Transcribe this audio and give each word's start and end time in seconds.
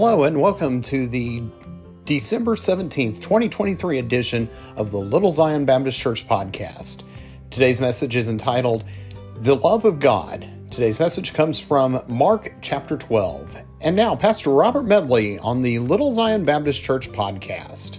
Hello, 0.00 0.24
and 0.24 0.40
welcome 0.40 0.80
to 0.80 1.06
the 1.06 1.42
December 2.06 2.56
17th, 2.56 3.16
2023 3.16 3.98
edition 3.98 4.48
of 4.76 4.90
the 4.90 4.96
Little 4.96 5.30
Zion 5.30 5.66
Baptist 5.66 5.98
Church 5.98 6.26
podcast. 6.26 7.02
Today's 7.50 7.82
message 7.82 8.16
is 8.16 8.26
entitled 8.26 8.84
The 9.40 9.56
Love 9.56 9.84
of 9.84 10.00
God. 10.00 10.48
Today's 10.70 10.98
message 10.98 11.34
comes 11.34 11.60
from 11.60 12.02
Mark 12.08 12.50
chapter 12.62 12.96
12. 12.96 13.62
And 13.82 13.94
now, 13.94 14.16
Pastor 14.16 14.48
Robert 14.48 14.84
Medley 14.84 15.38
on 15.40 15.60
the 15.60 15.78
Little 15.80 16.10
Zion 16.10 16.46
Baptist 16.46 16.82
Church 16.82 17.10
podcast. 17.10 17.98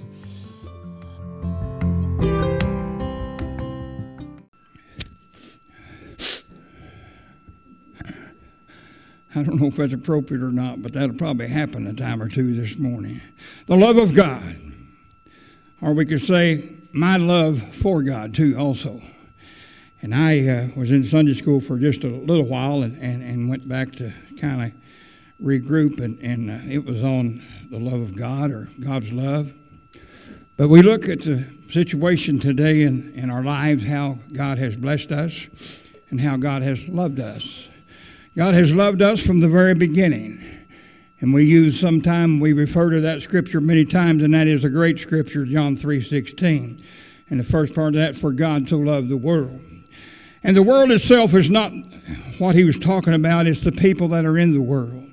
I 9.33 9.43
don't 9.43 9.61
know 9.61 9.67
if 9.67 9.77
that's 9.77 9.93
appropriate 9.93 10.43
or 10.43 10.51
not, 10.51 10.81
but 10.81 10.93
that'll 10.93 11.15
probably 11.15 11.47
happen 11.47 11.87
a 11.87 11.93
time 11.93 12.21
or 12.21 12.27
two 12.27 12.53
this 12.53 12.77
morning. 12.77 13.21
The 13.65 13.77
love 13.77 13.97
of 13.97 14.13
God. 14.13 14.55
Or 15.81 15.93
we 15.93 16.05
could 16.05 16.21
say, 16.21 16.75
my 16.91 17.17
love 17.17 17.61
for 17.75 18.03
God, 18.03 18.35
too, 18.35 18.57
also. 18.57 19.01
And 20.01 20.13
I 20.13 20.47
uh, 20.47 20.67
was 20.75 20.91
in 20.91 21.05
Sunday 21.05 21.33
school 21.33 21.61
for 21.61 21.77
just 21.77 22.03
a 22.03 22.07
little 22.07 22.45
while 22.45 22.83
and, 22.83 23.01
and, 23.01 23.23
and 23.23 23.49
went 23.49 23.67
back 23.67 23.93
to 23.93 24.11
kind 24.39 24.63
of 24.63 24.71
regroup, 25.41 25.99
and, 25.99 26.19
and 26.19 26.51
uh, 26.51 26.71
it 26.71 26.83
was 26.83 27.03
on 27.03 27.41
the 27.69 27.79
love 27.79 28.01
of 28.01 28.17
God 28.17 28.51
or 28.51 28.67
God's 28.83 29.11
love. 29.11 29.53
But 30.57 30.67
we 30.67 30.81
look 30.81 31.07
at 31.07 31.21
the 31.21 31.45
situation 31.71 32.39
today 32.39 32.83
in, 32.83 33.13
in 33.15 33.31
our 33.31 33.43
lives, 33.43 33.85
how 33.85 34.19
God 34.33 34.57
has 34.57 34.75
blessed 34.75 35.11
us 35.11 35.33
and 36.09 36.19
how 36.19 36.35
God 36.35 36.61
has 36.61 36.85
loved 36.87 37.19
us. 37.19 37.63
God 38.35 38.53
has 38.53 38.73
loved 38.73 39.01
us 39.01 39.19
from 39.19 39.41
the 39.41 39.49
very 39.49 39.73
beginning. 39.73 40.41
And 41.19 41.33
we 41.33 41.43
use 41.43 41.79
sometime 41.79 42.39
we 42.39 42.53
refer 42.53 42.89
to 42.89 43.01
that 43.01 43.21
scripture 43.21 43.59
many 43.59 43.85
times, 43.85 44.23
and 44.23 44.33
that 44.33 44.47
is 44.47 44.63
a 44.63 44.69
great 44.69 44.99
scripture, 44.99 45.45
John 45.45 45.75
3:16. 45.75 46.81
And 47.29 47.39
the 47.39 47.43
first 47.43 47.75
part 47.75 47.89
of 47.89 48.01
that, 48.01 48.15
for 48.15 48.31
God 48.31 48.67
so 48.67 48.77
loved 48.79 49.09
the 49.09 49.17
world. 49.17 49.59
And 50.43 50.55
the 50.55 50.63
world 50.63 50.91
itself 50.91 51.35
is 51.35 51.49
not 51.49 51.73
what 52.39 52.55
he 52.55 52.63
was 52.63 52.79
talking 52.79 53.13
about, 53.13 53.47
it's 53.47 53.61
the 53.61 53.71
people 53.71 54.07
that 54.09 54.25
are 54.25 54.37
in 54.37 54.53
the 54.53 54.61
world. 54.61 55.10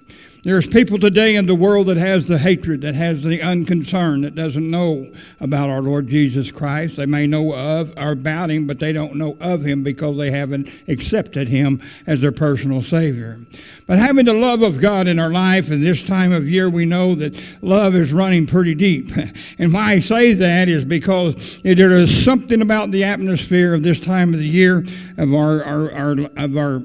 There's 0.48 0.66
people 0.66 0.98
today 0.98 1.36
in 1.36 1.44
the 1.44 1.54
world 1.54 1.88
that 1.88 1.98
has 1.98 2.26
the 2.26 2.38
hatred, 2.38 2.80
that 2.80 2.94
has 2.94 3.22
the 3.22 3.42
unconcern, 3.42 4.22
that 4.22 4.34
doesn't 4.34 4.70
know 4.70 5.12
about 5.40 5.68
our 5.68 5.82
Lord 5.82 6.06
Jesus 6.06 6.50
Christ. 6.50 6.96
They 6.96 7.04
may 7.04 7.26
know 7.26 7.54
of 7.54 7.92
or 7.98 8.12
about 8.12 8.50
him, 8.50 8.66
but 8.66 8.78
they 8.78 8.94
don't 8.94 9.16
know 9.16 9.36
of 9.42 9.62
him 9.62 9.82
because 9.82 10.16
they 10.16 10.30
haven't 10.30 10.70
accepted 10.88 11.48
him 11.48 11.82
as 12.06 12.22
their 12.22 12.32
personal 12.32 12.82
Savior. 12.82 13.38
But 13.86 13.98
having 13.98 14.24
the 14.24 14.32
love 14.32 14.62
of 14.62 14.80
God 14.80 15.06
in 15.06 15.18
our 15.18 15.28
life 15.28 15.70
in 15.70 15.82
this 15.82 16.02
time 16.02 16.32
of 16.32 16.48
year, 16.48 16.70
we 16.70 16.86
know 16.86 17.14
that 17.16 17.38
love 17.60 17.94
is 17.94 18.10
running 18.10 18.46
pretty 18.46 18.74
deep. 18.74 19.10
And 19.58 19.74
why 19.74 19.92
I 19.92 19.98
say 19.98 20.32
that 20.32 20.68
is 20.68 20.84
because 20.84 21.60
there 21.62 21.98
is 21.98 22.24
something 22.24 22.62
about 22.62 22.90
the 22.90 23.04
atmosphere 23.04 23.74
of 23.74 23.82
this 23.82 24.00
time 24.00 24.32
of 24.32 24.40
the 24.40 24.46
year 24.46 24.82
of 25.18 25.34
our, 25.34 25.62
our, 25.62 25.92
our 25.92 26.12
of 26.36 26.56
our 26.56 26.82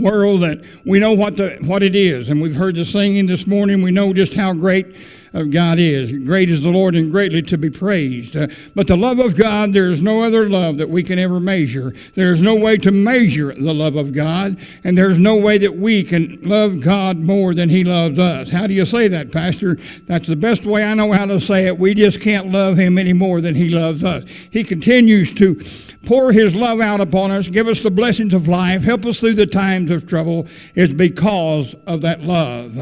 world 0.00 0.42
that 0.42 0.62
we 0.84 0.98
know 0.98 1.12
what 1.12 1.36
the 1.36 1.58
what 1.62 1.82
it 1.82 1.94
is. 1.94 2.28
And 2.28 2.40
we've 2.40 2.54
heard 2.54 2.74
the 2.74 2.84
singing 2.84 3.26
this 3.26 3.46
morning. 3.46 3.82
We 3.82 3.90
know 3.90 4.12
just 4.12 4.34
how 4.34 4.52
great 4.52 4.96
of 5.32 5.50
God 5.50 5.78
is. 5.78 6.12
Great 6.24 6.50
is 6.50 6.62
the 6.62 6.68
Lord 6.68 6.94
and 6.94 7.10
greatly 7.10 7.42
to 7.42 7.58
be 7.58 7.70
praised. 7.70 8.36
Uh, 8.36 8.48
but 8.74 8.86
the 8.86 8.96
love 8.96 9.18
of 9.18 9.36
God, 9.36 9.72
there 9.72 9.90
is 9.90 10.00
no 10.00 10.22
other 10.22 10.48
love 10.48 10.78
that 10.78 10.88
we 10.88 11.02
can 11.02 11.18
ever 11.18 11.40
measure. 11.40 11.92
There 12.14 12.32
is 12.32 12.40
no 12.40 12.54
way 12.54 12.76
to 12.78 12.90
measure 12.90 13.52
the 13.52 13.74
love 13.74 13.96
of 13.96 14.12
God, 14.12 14.56
and 14.84 14.96
there's 14.96 15.18
no 15.18 15.36
way 15.36 15.58
that 15.58 15.76
we 15.76 16.02
can 16.02 16.38
love 16.42 16.80
God 16.80 17.18
more 17.18 17.54
than 17.54 17.68
He 17.68 17.84
loves 17.84 18.18
us. 18.18 18.50
How 18.50 18.66
do 18.66 18.74
you 18.74 18.86
say 18.86 19.08
that, 19.08 19.32
Pastor? 19.32 19.78
That's 20.06 20.26
the 20.26 20.36
best 20.36 20.64
way 20.64 20.84
I 20.84 20.94
know 20.94 21.12
how 21.12 21.26
to 21.26 21.40
say 21.40 21.66
it. 21.66 21.78
We 21.78 21.94
just 21.94 22.20
can't 22.20 22.48
love 22.48 22.76
Him 22.76 22.98
any 22.98 23.12
more 23.12 23.40
than 23.40 23.54
He 23.54 23.68
loves 23.68 24.02
us. 24.04 24.24
He 24.50 24.64
continues 24.64 25.34
to 25.36 25.62
pour 26.04 26.32
His 26.32 26.54
love 26.54 26.80
out 26.80 27.00
upon 27.00 27.30
us, 27.30 27.48
give 27.48 27.68
us 27.68 27.82
the 27.82 27.90
blessings 27.90 28.32
of 28.32 28.48
life, 28.48 28.82
help 28.82 29.04
us 29.04 29.20
through 29.20 29.34
the 29.34 29.46
times 29.46 29.90
of 29.90 30.06
trouble, 30.06 30.46
is 30.74 30.92
because 30.92 31.74
of 31.86 32.00
that 32.02 32.22
love. 32.22 32.76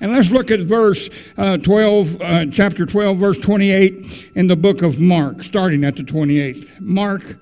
And 0.00 0.12
let's 0.12 0.30
look 0.30 0.50
at 0.50 0.60
verse 0.60 1.08
uh, 1.36 1.58
12 1.58 1.91
12, 1.92 2.22
uh, 2.22 2.46
chapter 2.50 2.86
12, 2.86 3.18
verse 3.18 3.38
28 3.38 4.30
in 4.34 4.46
the 4.46 4.56
book 4.56 4.80
of 4.80 4.98
Mark, 4.98 5.42
starting 5.42 5.84
at 5.84 5.94
the 5.94 6.02
28th. 6.02 6.80
Mark 6.80 7.36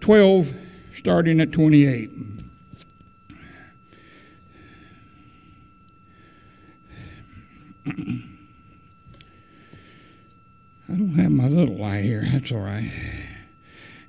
12, 0.00 0.52
starting 0.96 1.40
at 1.40 1.50
28. 1.50 2.10
I 7.88 7.92
don't 10.86 11.08
have 11.16 11.32
my 11.32 11.48
little 11.48 11.76
lie 11.76 12.00
here. 12.00 12.22
That's 12.30 12.52
all 12.52 12.58
right. 12.58 12.92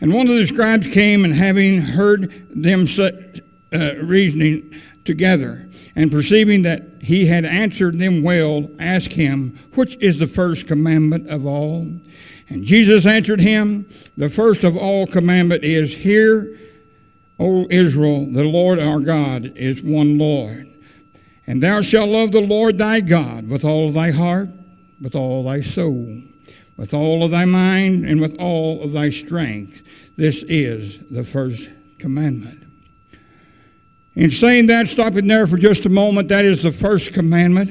And 0.01 0.13
one 0.13 0.27
of 0.27 0.35
the 0.35 0.45
scribes 0.45 0.85
came, 0.85 1.25
and 1.25 1.33
having 1.33 1.81
heard 1.81 2.47
them 2.51 2.87
set, 2.87 3.39
uh, 3.73 3.95
reasoning 4.03 4.71
together, 5.09 5.67
and 5.95 6.11
perceiving 6.11 6.61
that 6.61 6.83
he 7.01 7.25
had 7.25 7.43
answered 7.43 7.97
them 7.97 8.21
well, 8.21 8.69
asked 8.77 9.11
him, 9.11 9.57
Which 9.73 9.97
is 9.97 10.19
the 10.19 10.27
first 10.27 10.67
commandment 10.67 11.27
of 11.29 11.47
all? 11.47 11.81
And 12.49 12.63
Jesus 12.63 13.07
answered 13.07 13.39
him, 13.39 13.89
The 14.17 14.29
first 14.29 14.63
of 14.63 14.77
all 14.77 15.07
commandment 15.07 15.63
is, 15.63 15.91
Hear, 15.91 16.59
O 17.39 17.65
Israel, 17.71 18.31
the 18.31 18.43
Lord 18.43 18.79
our 18.79 18.99
God 18.99 19.51
is 19.55 19.81
one 19.81 20.19
Lord. 20.19 20.67
And 21.47 21.63
thou 21.63 21.81
shalt 21.81 22.09
love 22.09 22.31
the 22.31 22.41
Lord 22.41 22.77
thy 22.77 23.01
God 23.01 23.49
with 23.49 23.65
all 23.65 23.91
thy 23.91 24.11
heart, 24.11 24.49
with 25.01 25.15
all 25.15 25.43
thy 25.43 25.61
soul, 25.61 26.21
with 26.77 26.93
all 26.93 27.23
of 27.23 27.31
thy 27.31 27.45
mind, 27.45 28.05
and 28.05 28.21
with 28.21 28.35
all 28.37 28.83
of 28.83 28.91
thy 28.91 29.09
strength. 29.09 29.81
This 30.17 30.43
is 30.43 30.99
the 31.09 31.23
first 31.23 31.67
commandment. 31.97 32.68
In 34.19 34.31
saying 34.31 34.65
that, 34.65 34.89
stopping 34.89 35.27
there 35.27 35.47
for 35.47 35.55
just 35.55 35.85
a 35.85 35.89
moment, 35.89 36.27
that 36.27 36.43
is 36.43 36.61
the 36.61 36.73
first 36.73 37.13
commandment. 37.13 37.69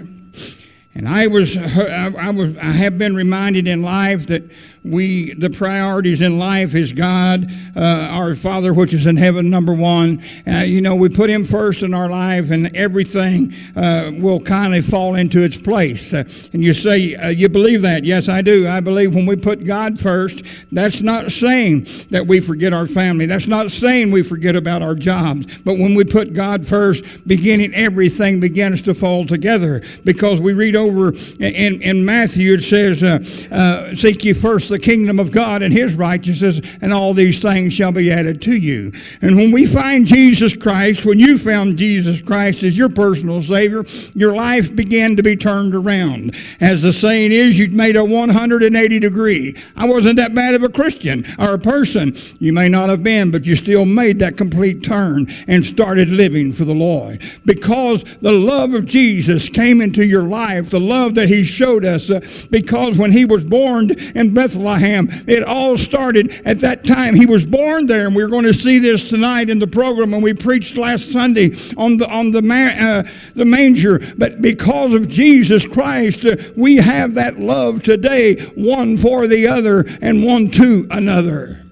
And 0.94 1.06
I 1.06 1.26
was, 1.26 1.54
I 1.54 2.30
was, 2.30 2.56
I 2.56 2.62
have 2.62 2.96
been 2.96 3.14
reminded 3.14 3.66
in 3.66 3.82
life 3.82 4.28
that 4.28 4.50
we 4.84 5.34
the 5.34 5.50
priorities 5.50 6.20
in 6.20 6.38
life 6.38 6.74
is 6.74 6.92
God, 6.92 7.50
uh, 7.76 8.08
our 8.10 8.34
Father 8.34 8.72
which 8.72 8.94
is 8.94 9.06
in 9.06 9.16
heaven, 9.16 9.50
number 9.50 9.72
one. 9.72 10.22
Uh, 10.46 10.58
you 10.58 10.80
know, 10.80 10.94
we 10.94 11.08
put 11.08 11.30
Him 11.30 11.44
first 11.44 11.82
in 11.82 11.94
our 11.94 12.08
life, 12.08 12.50
and 12.50 12.74
everything 12.76 13.54
uh, 13.76 14.10
will 14.14 14.40
kind 14.40 14.74
of 14.74 14.86
fall 14.86 15.14
into 15.14 15.42
its 15.42 15.56
place. 15.56 16.12
Uh, 16.12 16.24
and 16.52 16.62
you 16.62 16.74
say, 16.74 17.14
uh, 17.16 17.28
you 17.28 17.48
believe 17.48 17.82
that? 17.82 18.04
Yes, 18.04 18.28
I 18.28 18.42
do. 18.42 18.68
I 18.68 18.80
believe 18.80 19.14
when 19.14 19.26
we 19.26 19.36
put 19.36 19.64
God 19.64 20.00
first, 20.00 20.42
that's 20.72 21.00
not 21.00 21.32
saying 21.32 21.86
that 22.10 22.26
we 22.26 22.40
forget 22.40 22.72
our 22.72 22.86
family. 22.86 23.26
That's 23.26 23.46
not 23.46 23.70
saying 23.70 24.10
we 24.10 24.22
forget 24.22 24.56
about 24.56 24.82
our 24.82 24.94
jobs. 24.94 25.58
But 25.62 25.78
when 25.78 25.94
we 25.94 26.04
put 26.04 26.32
God 26.32 26.66
first, 26.66 27.04
beginning 27.26 27.74
everything 27.74 28.40
begins 28.40 28.82
to 28.82 28.94
fall 28.94 29.26
together 29.26 29.82
because 30.04 30.40
we 30.40 30.52
read 30.52 30.76
over 30.76 31.12
in, 31.40 31.82
in 31.82 32.04
Matthew 32.04 32.54
it 32.54 32.62
says, 32.62 33.02
uh, 33.02 33.94
"Seek 33.94 34.24
ye 34.24 34.32
first 34.32 34.67
the 34.68 34.78
kingdom 34.78 35.18
of 35.18 35.32
God 35.32 35.62
and 35.62 35.72
his 35.72 35.94
righteousness, 35.94 36.60
and 36.80 36.92
all 36.92 37.14
these 37.14 37.40
things 37.40 37.72
shall 37.72 37.92
be 37.92 38.10
added 38.10 38.40
to 38.42 38.56
you. 38.56 38.92
And 39.22 39.36
when 39.36 39.50
we 39.50 39.66
find 39.66 40.06
Jesus 40.06 40.54
Christ, 40.54 41.04
when 41.04 41.18
you 41.18 41.38
found 41.38 41.78
Jesus 41.78 42.20
Christ 42.20 42.62
as 42.62 42.76
your 42.76 42.88
personal 42.88 43.42
Savior, 43.42 43.84
your 44.14 44.34
life 44.34 44.74
began 44.74 45.16
to 45.16 45.22
be 45.22 45.36
turned 45.36 45.74
around. 45.74 46.34
As 46.60 46.82
the 46.82 46.92
saying 46.92 47.32
is, 47.32 47.58
you 47.58 47.68
made 47.70 47.96
a 47.96 48.04
180 48.04 48.98
degree. 48.98 49.56
I 49.76 49.86
wasn't 49.86 50.16
that 50.16 50.34
bad 50.34 50.54
of 50.54 50.62
a 50.62 50.68
Christian 50.68 51.24
or 51.38 51.54
a 51.54 51.58
person. 51.58 52.14
You 52.38 52.52
may 52.52 52.68
not 52.68 52.90
have 52.90 53.02
been, 53.02 53.30
but 53.30 53.44
you 53.44 53.56
still 53.56 53.84
made 53.84 54.18
that 54.20 54.36
complete 54.36 54.82
turn 54.82 55.26
and 55.46 55.64
started 55.64 56.08
living 56.08 56.52
for 56.52 56.64
the 56.64 56.74
Lord. 56.74 57.22
Because 57.44 58.04
the 58.20 58.32
love 58.32 58.74
of 58.74 58.86
Jesus 58.86 59.48
came 59.48 59.80
into 59.80 60.04
your 60.04 60.24
life, 60.24 60.70
the 60.70 60.80
love 60.80 61.14
that 61.14 61.28
He 61.28 61.44
showed 61.44 61.84
us, 61.84 62.10
uh, 62.10 62.20
because 62.50 62.98
when 62.98 63.12
He 63.12 63.24
was 63.24 63.44
born 63.44 63.90
in 64.14 64.34
Bethlehem, 64.34 64.57
Bethlehem. 64.58 65.08
It 65.26 65.44
all 65.44 65.78
started 65.78 66.42
at 66.44 66.60
that 66.60 66.84
time. 66.84 67.14
He 67.14 67.26
was 67.26 67.44
born 67.44 67.86
there, 67.86 68.06
and 68.06 68.14
we're 68.14 68.28
going 68.28 68.44
to 68.44 68.54
see 68.54 68.78
this 68.78 69.08
tonight 69.08 69.48
in 69.48 69.58
the 69.58 69.66
program 69.66 70.10
when 70.10 70.20
we 70.20 70.34
preached 70.34 70.76
last 70.76 71.10
Sunday 71.12 71.56
on 71.76 71.96
the 71.96 72.08
on 72.10 72.32
the 72.32 72.38
uh, 72.38 73.08
the 73.34 73.44
manger. 73.44 74.00
But 74.16 74.42
because 74.42 74.92
of 74.92 75.08
Jesus 75.08 75.66
Christ, 75.66 76.24
uh, 76.24 76.36
we 76.56 76.76
have 76.76 77.14
that 77.14 77.38
love 77.38 77.84
today, 77.84 78.40
one 78.56 78.98
for 78.98 79.28
the 79.28 79.46
other 79.46 79.84
and 80.02 80.24
one 80.24 80.50
to 80.52 80.86
another. 80.90 81.64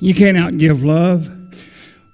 You 0.00 0.14
can't 0.14 0.36
outgive 0.36 0.84
love. 0.84 1.30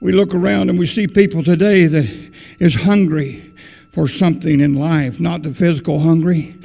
We 0.00 0.12
look 0.12 0.34
around 0.34 0.68
and 0.68 0.78
we 0.78 0.86
see 0.86 1.06
people 1.06 1.42
today 1.42 1.86
that 1.86 2.32
is 2.58 2.74
hungry 2.74 3.54
for 3.92 4.06
something 4.06 4.60
in 4.60 4.74
life, 4.74 5.18
not 5.18 5.42
the 5.42 5.54
physical 5.54 5.98
hungry, 5.98 6.56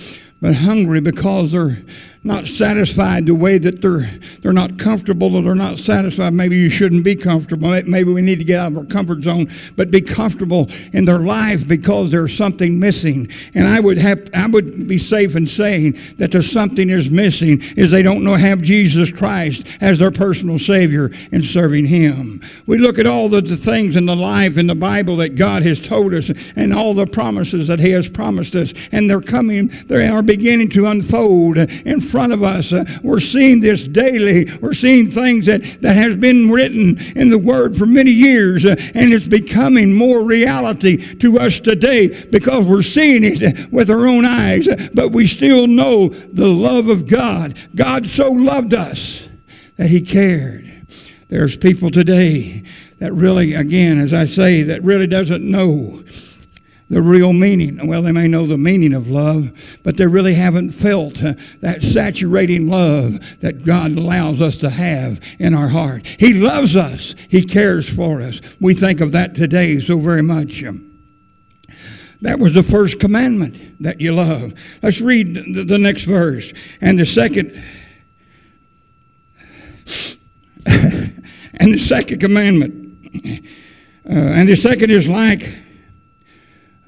but 0.41 0.53
hungry 0.55 0.99
because 0.99 1.53
they're 1.53 1.81
not 2.23 2.47
satisfied 2.47 3.25
the 3.25 3.35
way 3.35 3.57
that 3.57 3.81
they're 3.81 4.09
they're 4.41 4.53
not 4.53 4.79
comfortable 4.79 5.35
or 5.35 5.41
they're 5.41 5.55
not 5.55 5.77
satisfied. 5.77 6.33
Maybe 6.33 6.57
you 6.57 6.69
shouldn't 6.69 7.03
be 7.03 7.15
comfortable. 7.15 7.69
Maybe 7.85 8.13
we 8.13 8.21
need 8.21 8.37
to 8.39 8.45
get 8.45 8.59
out 8.59 8.71
of 8.71 8.77
our 8.77 8.85
comfort 8.85 9.23
zone, 9.23 9.51
but 9.75 9.91
be 9.91 10.01
comfortable 10.01 10.69
in 10.93 11.05
their 11.05 11.19
life 11.19 11.67
because 11.67 12.11
there's 12.11 12.35
something 12.35 12.79
missing. 12.79 13.29
And 13.53 13.67
I 13.67 13.79
would 13.79 13.97
have 13.97 14.29
I 14.33 14.47
would 14.47 14.87
be 14.87 14.99
safe 14.99 15.35
in 15.35 15.47
saying 15.47 15.97
that 16.17 16.31
there's 16.31 16.51
something 16.51 16.89
is 16.89 17.09
missing 17.09 17.61
is 17.75 17.91
they 17.91 18.03
don't 18.03 18.23
know 18.23 18.35
have 18.35 18.61
Jesus 18.61 19.11
Christ 19.11 19.65
as 19.81 19.99
their 19.99 20.11
personal 20.11 20.59
Savior 20.59 21.11
and 21.31 21.43
serving 21.43 21.87
Him. 21.87 22.41
We 22.65 22.77
look 22.77 22.99
at 22.99 23.07
all 23.07 23.27
the, 23.27 23.41
the 23.41 23.57
things 23.57 23.95
in 23.95 24.05
the 24.05 24.15
life 24.15 24.57
in 24.57 24.67
the 24.67 24.75
Bible 24.75 25.17
that 25.17 25.35
God 25.35 25.63
has 25.63 25.79
told 25.79 26.13
us 26.13 26.31
and 26.55 26.73
all 26.73 26.93
the 26.93 27.05
promises 27.05 27.67
that 27.67 27.79
He 27.79 27.91
has 27.91 28.07
promised 28.07 28.55
us, 28.55 28.73
and 28.91 29.09
they're 29.09 29.21
coming, 29.21 29.71
they 29.87 30.07
are 30.07 30.21
beginning 30.21 30.69
to 30.71 30.85
unfold 30.85 31.57
in 31.57 32.01
front 32.13 32.31
of 32.31 32.43
us. 32.43 32.71
Uh, 32.71 32.85
we're 33.01 33.19
seeing 33.19 33.59
this 33.59 33.85
daily. 33.85 34.47
We're 34.61 34.75
seeing 34.75 35.09
things 35.09 35.47
that, 35.47 35.63
that 35.81 35.95
has 35.95 36.15
been 36.15 36.51
written 36.51 36.99
in 37.15 37.29
the 37.31 37.39
Word 37.39 37.75
for 37.75 37.87
many 37.87 38.11
years, 38.11 38.65
uh, 38.65 38.75
and 38.93 39.11
it's 39.11 39.25
becoming 39.25 39.95
more 39.95 40.21
reality 40.21 41.15
to 41.15 41.39
us 41.39 41.59
today 41.59 42.25
because 42.25 42.67
we're 42.67 42.83
seeing 42.83 43.23
it 43.23 43.71
with 43.71 43.89
our 43.89 44.05
own 44.05 44.25
eyes. 44.25 44.67
But 44.93 45.09
we 45.09 45.25
still 45.25 45.65
know 45.65 46.09
the 46.09 46.49
love 46.49 46.87
of 46.87 47.07
God. 47.07 47.57
God 47.73 48.05
so 48.05 48.31
loved 48.31 48.75
us 48.75 49.23
that 49.77 49.87
He 49.87 49.99
cared. 49.99 50.71
There's 51.29 51.57
people 51.57 51.89
today 51.89 52.61
that 52.99 53.11
really, 53.11 53.55
again, 53.55 53.99
as 53.99 54.13
I 54.13 54.27
say, 54.27 54.61
that 54.61 54.83
really 54.83 55.07
doesn't 55.07 55.43
know 55.43 56.03
the 56.93 57.01
real 57.01 57.33
meaning. 57.33 57.87
Well, 57.87 58.03
they 58.03 58.11
may 58.11 58.27
know 58.27 58.45
the 58.45 58.57
meaning 58.57 58.93
of 58.93 59.07
love, 59.07 59.51
but 59.81 59.97
they 59.97 60.05
really 60.05 60.35
haven't 60.35 60.71
felt 60.71 61.21
uh, 61.23 61.33
that 61.61 61.81
saturating 61.81 62.67
love 62.67 63.39
that 63.41 63.65
God 63.65 63.97
allows 63.97 64.41
us 64.41 64.57
to 64.57 64.69
have 64.69 65.19
in 65.39 65.55
our 65.55 65.69
heart. 65.69 66.05
He 66.05 66.35
loves 66.35 66.75
us, 66.75 67.15
He 67.29 67.43
cares 67.43 67.89
for 67.89 68.21
us. 68.21 68.41
We 68.61 68.75
think 68.75 69.01
of 69.01 69.11
that 69.13 69.33
today 69.33 69.79
so 69.79 69.97
very 69.97 70.21
much. 70.21 70.63
That 72.21 72.37
was 72.37 72.53
the 72.53 72.63
first 72.63 72.99
commandment 72.99 73.81
that 73.81 73.99
you 73.99 74.13
love. 74.13 74.53
Let's 74.83 75.01
read 75.01 75.33
the, 75.33 75.79
next 75.79 76.03
verse. 76.03 76.53
And 76.79 76.99
the 76.99 77.05
second. 77.05 77.51
and 80.65 81.73
the 81.73 81.79
second 81.79 82.19
commandment. 82.19 82.97
Uh, 84.07 84.13
and 84.13 84.47
the 84.47 84.55
second 84.55 84.91
is 84.91 85.09
like 85.09 85.62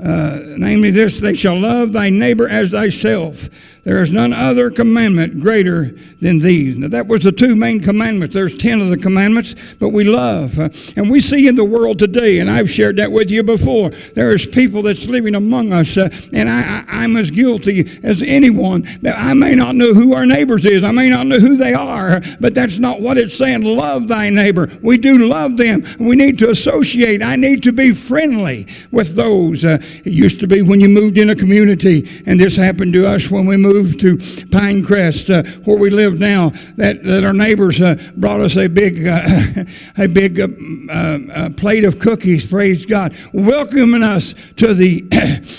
uh, 0.03 0.39
namely 0.57 0.91
this, 0.91 1.19
they 1.19 1.35
shall 1.35 1.59
love 1.59 1.93
thy 1.93 2.09
neighbor 2.09 2.47
as 2.49 2.71
thyself. 2.71 3.49
There 3.85 4.01
is 4.01 4.11
none 4.11 4.33
other 4.33 4.71
commandment 4.71 5.39
greater 5.39 5.95
than 6.19 6.39
these. 6.39 6.79
Now, 6.79 6.87
that 6.87 7.05
was 7.05 7.21
the 7.21 7.31
two 7.31 7.55
main 7.55 7.81
commandments. 7.81 8.33
There's 8.33 8.57
ten 8.57 8.81
of 8.81 8.89
the 8.89 8.97
commandments, 8.97 9.53
but 9.79 9.89
we 9.89 10.03
love. 10.03 10.57
Uh, 10.57 10.69
and 10.95 11.11
we 11.11 11.21
see 11.21 11.47
in 11.47 11.55
the 11.55 11.63
world 11.63 11.99
today, 11.99 12.39
and 12.39 12.49
I've 12.49 12.67
shared 12.67 12.97
that 12.97 13.11
with 13.11 13.29
you 13.29 13.43
before, 13.43 13.91
there 14.15 14.33
is 14.33 14.47
people 14.47 14.81
that's 14.81 15.05
living 15.05 15.35
among 15.35 15.71
us, 15.71 15.97
uh, 15.97 16.09
and 16.33 16.49
I, 16.49 16.83
I'm 16.87 17.15
as 17.15 17.29
guilty 17.29 17.99
as 18.01 18.23
anyone 18.23 18.87
that 19.03 19.19
I 19.19 19.35
may 19.35 19.53
not 19.53 19.75
know 19.75 19.93
who 19.93 20.15
our 20.15 20.25
neighbors 20.25 20.65
is. 20.65 20.83
I 20.83 20.89
may 20.89 21.07
not 21.07 21.27
know 21.27 21.37
who 21.37 21.55
they 21.55 21.75
are, 21.75 22.21
but 22.39 22.55
that's 22.55 22.79
not 22.79 23.01
what 23.01 23.19
it's 23.19 23.37
saying. 23.37 23.61
Love 23.61 24.07
thy 24.07 24.31
neighbor. 24.31 24.67
We 24.81 24.97
do 24.97 25.27
love 25.27 25.57
them. 25.57 25.83
We 25.99 26.15
need 26.15 26.39
to 26.39 26.49
associate. 26.49 27.21
I 27.21 27.35
need 27.35 27.61
to 27.61 27.71
be 27.71 27.93
friendly 27.93 28.65
with 28.89 29.13
those. 29.13 29.63
Uh, 29.63 29.77
it 30.03 30.11
used 30.11 30.39
to 30.39 30.47
be 30.47 30.63
when 30.63 30.79
you 30.79 30.89
moved 30.89 31.19
in 31.19 31.29
a 31.29 31.35
community, 31.35 32.23
and 32.25 32.39
this 32.39 32.55
happened 32.55 32.91
to 32.93 33.07
us 33.07 33.29
when 33.29 33.45
we 33.45 33.57
moved 33.57 33.74
moved 33.75 33.99
to 33.99 34.15
Pinecrest, 34.15 35.29
uh, 35.29 35.43
where 35.65 35.77
we 35.77 35.89
live 35.89 36.17
now, 36.17 36.51
that, 36.77 37.03
that 37.03 37.25
our 37.25 37.33
neighbors 37.33 37.81
uh, 37.81 37.95
brought 38.15 38.39
us 38.39 38.55
a 38.55 38.67
big, 38.67 39.05
uh, 39.05 39.65
a 39.97 40.07
big 40.07 40.39
uh, 40.39 40.47
uh, 40.89 41.49
plate 41.57 41.83
of 41.83 41.99
cookies, 41.99 42.49
praise 42.49 42.85
God, 42.85 43.13
welcoming 43.33 44.01
us 44.01 44.33
to 44.57 44.73
the 44.73 45.01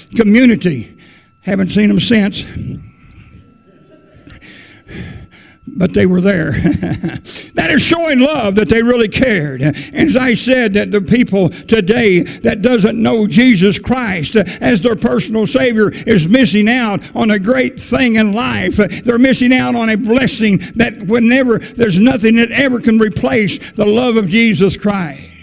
community. 0.17 0.97
Haven't 1.43 1.69
seen 1.69 1.89
them 1.89 2.01
since 2.01 2.43
but 5.67 5.93
they 5.93 6.07
were 6.07 6.21
there. 6.21 6.53
that 7.55 7.69
is 7.71 7.83
showing 7.83 8.21
love 8.21 8.55
that 8.55 8.69
they 8.69 8.83
really 8.83 9.09
cared. 9.09 9.63
As 9.63 10.17
I 10.17 10.35
said, 10.35 10.75
that 10.75 10.91
the 10.91 11.01
people 11.01 11.51
today 11.51 12.21
that 12.21 12.63
doesn't 12.63 13.01
know 13.01 13.27
Jesus 13.27 13.79
Christ 13.79 14.37
as 14.37 14.83
their 14.83 14.97
personal 14.97 15.47
Savior 15.47 15.91
is 15.91 16.29
missing 16.29 16.69
out 16.69 17.01
on 17.17 17.31
a 17.31 17.39
great 17.39 17.81
thing 17.81 18.17
in 18.17 18.33
life. 18.33 18.77
They're 18.77 19.19
missing 19.19 19.53
out 19.53 19.75
on 19.75 19.91
a 19.91 19.97
blessing 19.97 20.59
that 20.77 20.99
whenever 21.03 21.59
there's 21.59 21.99
nothing 21.99 22.37
that 22.37 22.51
ever 22.51 22.81
can 22.81 22.99
replace 22.99 23.73
the 23.73 23.87
love 23.87 24.17
of 24.17 24.29
Jesus 24.29 24.77
Christ. 24.77 25.36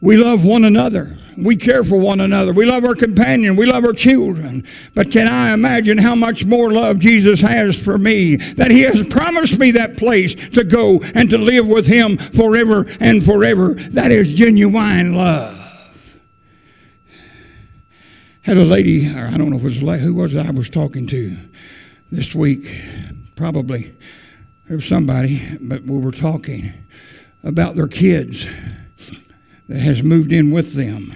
We 0.00 0.16
love 0.16 0.44
one 0.44 0.64
another. 0.64 1.16
We 1.38 1.56
care 1.56 1.82
for 1.82 1.96
one 1.96 2.20
another. 2.20 2.52
We 2.52 2.66
love 2.66 2.84
our 2.84 2.94
companion. 2.94 3.56
We 3.56 3.66
love 3.66 3.84
our 3.84 3.92
children. 3.92 4.64
But 4.94 5.10
can 5.10 5.26
I 5.26 5.52
imagine 5.52 5.98
how 5.98 6.14
much 6.14 6.44
more 6.44 6.70
love 6.70 6.98
Jesus 6.98 7.40
has 7.40 7.76
for 7.76 7.98
me? 7.98 8.36
That 8.36 8.70
He 8.70 8.82
has 8.82 9.06
promised 9.08 9.58
me 9.58 9.70
that 9.72 9.96
place 9.96 10.34
to 10.50 10.64
go 10.64 11.00
and 11.14 11.30
to 11.30 11.38
live 11.38 11.66
with 11.66 11.86
Him 11.86 12.18
forever 12.18 12.86
and 13.00 13.24
forever. 13.24 13.74
That 13.74 14.12
is 14.12 14.34
genuine 14.34 15.14
love. 15.14 15.54
Had 18.42 18.58
a 18.58 18.64
lady, 18.64 19.08
or 19.08 19.26
I 19.26 19.36
don't 19.36 19.50
know 19.50 19.56
if 19.56 19.62
it 19.62 19.64
was 19.64 19.82
lady, 19.82 20.04
who 20.04 20.14
was 20.14 20.34
it 20.34 20.46
I 20.46 20.50
was 20.50 20.68
talking 20.68 21.06
to 21.08 21.36
this 22.12 22.34
week. 22.34 22.70
Probably 23.34 23.94
it 24.68 24.74
was 24.74 24.84
somebody, 24.84 25.42
but 25.60 25.82
we 25.82 25.98
were 25.98 26.12
talking 26.12 26.72
about 27.42 27.76
their 27.76 27.88
kids 27.88 28.46
that 29.68 29.80
has 29.80 30.02
moved 30.02 30.32
in 30.32 30.50
with 30.50 30.74
them. 30.74 31.14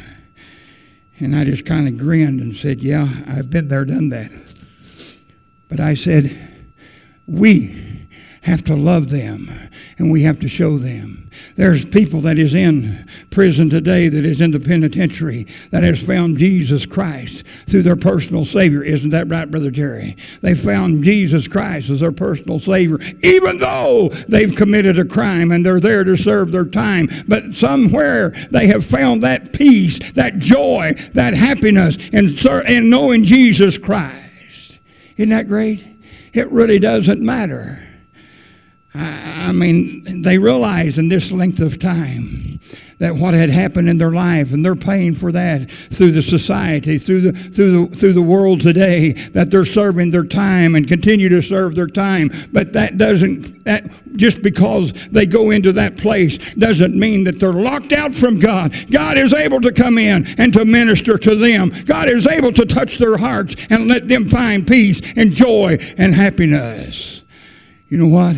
And 1.19 1.37
I 1.37 1.45
just 1.45 1.67
kind 1.67 1.87
of 1.87 1.99
grinned 1.99 2.41
and 2.41 2.55
said, 2.55 2.81
Yeah, 2.81 3.09
I've 3.27 3.51
been 3.51 3.69
there, 3.69 3.85
done 3.85 4.09
that. 4.11 4.33
But 5.69 5.81
I 5.81 5.95
said, 5.95 6.37
We 7.27 8.09
have 8.43 8.65
to 8.65 8.75
love 8.75 9.11
them 9.11 9.51
and 10.01 10.11
we 10.11 10.23
have 10.23 10.41
to 10.41 10.49
show 10.49 10.79
them. 10.79 11.31
There's 11.57 11.85
people 11.85 12.23
that 12.23 12.39
is 12.39 12.55
in 12.55 13.07
prison 13.31 13.69
today, 13.69 14.09
that 14.09 14.25
is 14.25 14.41
in 14.41 14.51
the 14.51 14.59
penitentiary, 14.59 15.47
that 15.73 15.83
has 15.83 16.03
found 16.03 16.39
Jesus 16.39 16.87
Christ 16.87 17.45
through 17.69 17.83
their 17.83 17.97
personal 17.97 18.47
Savior. 18.47 18.83
Isn't 18.83 19.11
that 19.11 19.29
right, 19.29 19.51
Brother 19.51 19.71
Jerry? 19.71 20.17
They 20.41 20.55
found 20.55 21.05
Jesus 21.05 21.47
Christ 21.47 21.91
as 21.91 22.01
their 22.01 22.13
personal 22.13 22.59
Savior, 22.59 22.99
even 23.23 23.59
though 23.59 24.09
they've 24.27 24.57
committed 24.57 24.99
a 24.99 25.05
crime 25.05 25.53
and 25.53 25.65
they're 25.65 25.81
there 25.81 26.03
to 26.03 26.17
serve 26.17 26.51
their 26.51 26.65
time. 26.65 27.11
But 27.29 27.53
somewhere 27.53 28.31
they 28.51 28.69
have 28.69 28.87
found 28.87 29.23
that 29.23 29.53
peace, 29.53 29.99
that 30.13 30.39
joy, 30.39 30.95
that 31.13 31.35
happiness 31.35 31.97
in, 32.11 32.39
in 32.67 32.89
knowing 32.89 33.25
Jesus 33.25 33.77
Christ. 33.77 34.79
Isn't 35.19 35.29
that 35.29 35.47
great? 35.47 35.87
It 36.33 36.51
really 36.51 36.79
doesn't 36.79 37.21
matter 37.21 37.87
I 38.93 39.53
mean, 39.53 40.23
they 40.23 40.39
realize 40.39 40.99
in 40.99 41.09
this 41.09 41.31
length 41.31 41.61
of 41.61 41.79
time 41.79 42.59
that 42.99 43.15
what 43.15 43.35
had 43.35 43.49
happened 43.49 43.89
in 43.89 43.99
their 43.99 44.11
life, 44.11 44.53
and 44.53 44.65
they're 44.65 44.75
paying 44.77 45.15
for 45.15 45.33
that 45.33 45.71
through 45.71 46.13
the 46.13 46.23
society, 46.23 46.99
through 46.99 47.21
the 47.21 47.33
through 47.33 47.87
the 47.87 47.97
through 47.97 48.13
the 48.13 48.23
world 48.23 48.61
today, 48.61 49.13
that 49.33 49.51
they're 49.51 49.65
serving 49.65 50.11
their 50.11 50.25
time 50.25 50.75
and 50.75 50.89
continue 50.89 51.29
to 51.29 51.41
serve 51.41 51.77
their 51.77 51.87
time. 51.87 52.31
But 52.53 52.73
that 52.73 52.99
doesn't 52.99 53.65
that 53.65 53.91
just 54.17 54.43
because 54.43 54.93
they 55.11 55.25
go 55.25 55.51
into 55.51 55.73
that 55.73 55.97
place 55.97 56.39
doesn't 56.55 56.99
mean 56.99 57.25
that 57.25 57.39
they're 57.39 57.53
locked 57.53 57.93
out 57.93 58.15
from 58.15 58.41
God. 58.41 58.75
God 58.91 59.17
is 59.17 59.33
able 59.33 59.61
to 59.61 59.73
come 59.73 59.99
in 59.99 60.27
and 60.37 60.53
to 60.53 60.65
minister 60.65 61.17
to 61.17 61.37
them. 61.37 61.73
God 61.87 62.09
is 62.09 62.27
able 62.27 62.53
to 62.53 62.67
touch 62.67 62.99
their 62.99 63.17
hearts 63.17 63.55
and 63.71 63.87
let 63.87 64.09
them 64.09 64.27
find 64.27 64.67
peace 64.67 65.01
and 65.17 65.33
joy 65.33 65.79
and 65.97 66.13
happiness. 66.13 67.23
You 67.89 67.97
know 67.97 68.09
what? 68.09 68.37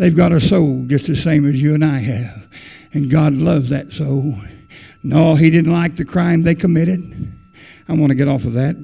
They've 0.00 0.16
got 0.16 0.32
a 0.32 0.40
soul 0.40 0.84
just 0.86 1.08
the 1.08 1.14
same 1.14 1.46
as 1.46 1.60
you 1.60 1.74
and 1.74 1.84
I 1.84 1.98
have. 1.98 2.48
And 2.94 3.10
God 3.10 3.34
loves 3.34 3.68
that 3.68 3.92
soul. 3.92 4.34
No, 5.02 5.34
He 5.34 5.50
didn't 5.50 5.74
like 5.74 5.96
the 5.96 6.06
crime 6.06 6.42
they 6.42 6.54
committed. 6.54 7.30
I 7.86 7.92
want 7.92 8.08
to 8.08 8.14
get 8.14 8.26
off 8.26 8.46
of 8.46 8.54
that. 8.54 8.76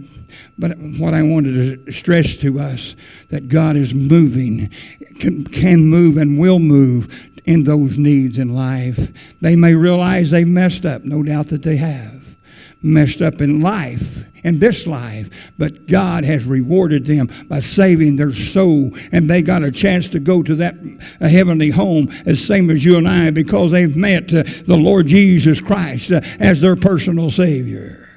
But 0.58 0.76
what 0.98 1.14
I 1.14 1.22
wanted 1.22 1.86
to 1.86 1.90
stress 1.90 2.36
to 2.36 2.60
us 2.60 2.96
that 3.30 3.48
God 3.48 3.76
is 3.76 3.94
moving, 3.94 4.70
can, 5.18 5.44
can 5.44 5.86
move, 5.86 6.18
and 6.18 6.38
will 6.38 6.58
move 6.58 7.30
in 7.46 7.64
those 7.64 7.96
needs 7.96 8.36
in 8.36 8.54
life. 8.54 9.10
They 9.40 9.56
may 9.56 9.72
realize 9.72 10.30
they 10.30 10.44
messed 10.44 10.84
up, 10.84 11.02
no 11.04 11.22
doubt 11.22 11.46
that 11.46 11.62
they 11.62 11.76
have. 11.76 12.36
Messed 12.82 13.22
up 13.22 13.40
in 13.40 13.62
life 13.62 14.22
in 14.46 14.60
this 14.60 14.86
life, 14.86 15.52
but 15.58 15.86
God 15.86 16.24
has 16.24 16.44
rewarded 16.44 17.04
them 17.04 17.28
by 17.48 17.58
saving 17.58 18.14
their 18.14 18.32
soul, 18.32 18.92
and 19.10 19.28
they 19.28 19.42
got 19.42 19.64
a 19.64 19.72
chance 19.72 20.08
to 20.10 20.20
go 20.20 20.40
to 20.40 20.54
that 20.54 20.76
heavenly 21.20 21.70
home 21.70 22.08
as 22.24 22.46
same 22.46 22.70
as 22.70 22.84
you 22.84 22.96
and 22.96 23.08
I 23.08 23.32
because 23.32 23.72
they've 23.72 23.96
met 23.96 24.32
uh, 24.32 24.44
the 24.64 24.76
Lord 24.76 25.08
Jesus 25.08 25.60
Christ 25.60 26.12
uh, 26.12 26.20
as 26.38 26.60
their 26.60 26.76
personal 26.76 27.32
Savior. 27.32 28.08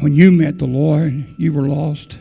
When 0.00 0.12
you 0.12 0.32
met 0.32 0.58
the 0.58 0.66
Lord, 0.66 1.34
you 1.38 1.52
were 1.52 1.68
lost. 1.68 2.18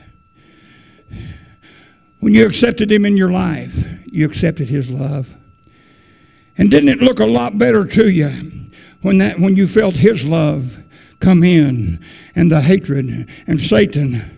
When 2.20 2.36
you 2.36 2.46
accepted 2.46 2.92
Him 2.92 3.04
in 3.04 3.18
your 3.18 3.32
life, 3.32 3.84
you 4.06 4.28
accepted 4.28 4.70
His 4.70 4.92
love. 4.92 5.34
And 6.56 6.70
didn't 6.70 6.90
it 6.90 7.00
look 7.00 7.20
a 7.20 7.26
lot 7.26 7.58
better 7.58 7.84
to 7.84 8.10
you 8.10 8.70
when, 9.02 9.18
that, 9.18 9.40
when 9.40 9.56
you 9.56 9.66
felt 9.66 9.96
His 9.96 10.24
love 10.24 10.78
come 11.20 11.44
in 11.44 12.06
and 12.36 12.52
the 12.52 12.62
hatred 12.62 13.30
and 13.48 13.60
Satan 13.60 14.36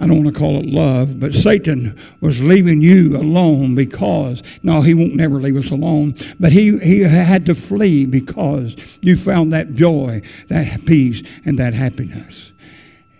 I 0.00 0.06
don't 0.06 0.22
want 0.22 0.32
to 0.32 0.38
call 0.38 0.60
it 0.60 0.66
love, 0.66 1.18
but 1.18 1.34
Satan 1.34 1.98
was 2.20 2.40
leaving 2.40 2.80
you 2.80 3.16
alone 3.16 3.74
because, 3.74 4.44
no, 4.62 4.80
he 4.80 4.94
won't 4.94 5.16
never 5.16 5.40
leave 5.40 5.56
us 5.56 5.72
alone, 5.72 6.14
but 6.38 6.52
he, 6.52 6.78
he 6.78 7.00
had 7.00 7.44
to 7.46 7.54
flee 7.56 8.06
because 8.06 8.76
you 9.02 9.16
found 9.16 9.52
that 9.52 9.74
joy, 9.74 10.22
that 10.46 10.86
peace, 10.86 11.24
and 11.44 11.58
that 11.58 11.74
happiness. 11.74 12.52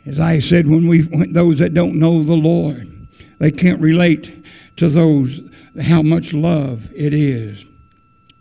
As 0.06 0.20
I 0.20 0.38
said, 0.38 0.68
when 0.68 0.87
we, 0.87 1.02
when 1.02 1.32
those 1.32 1.58
that 1.58 1.75
don't 1.75 1.97
know 1.97 2.23
the 2.23 2.35
Lord, 2.35 2.88
they 3.40 3.50
can't 3.50 3.80
relate 3.80 4.47
to 4.76 4.88
those 4.88 5.40
how 5.82 6.02
much 6.02 6.32
love 6.32 6.90
it 6.94 7.12
is. 7.12 7.68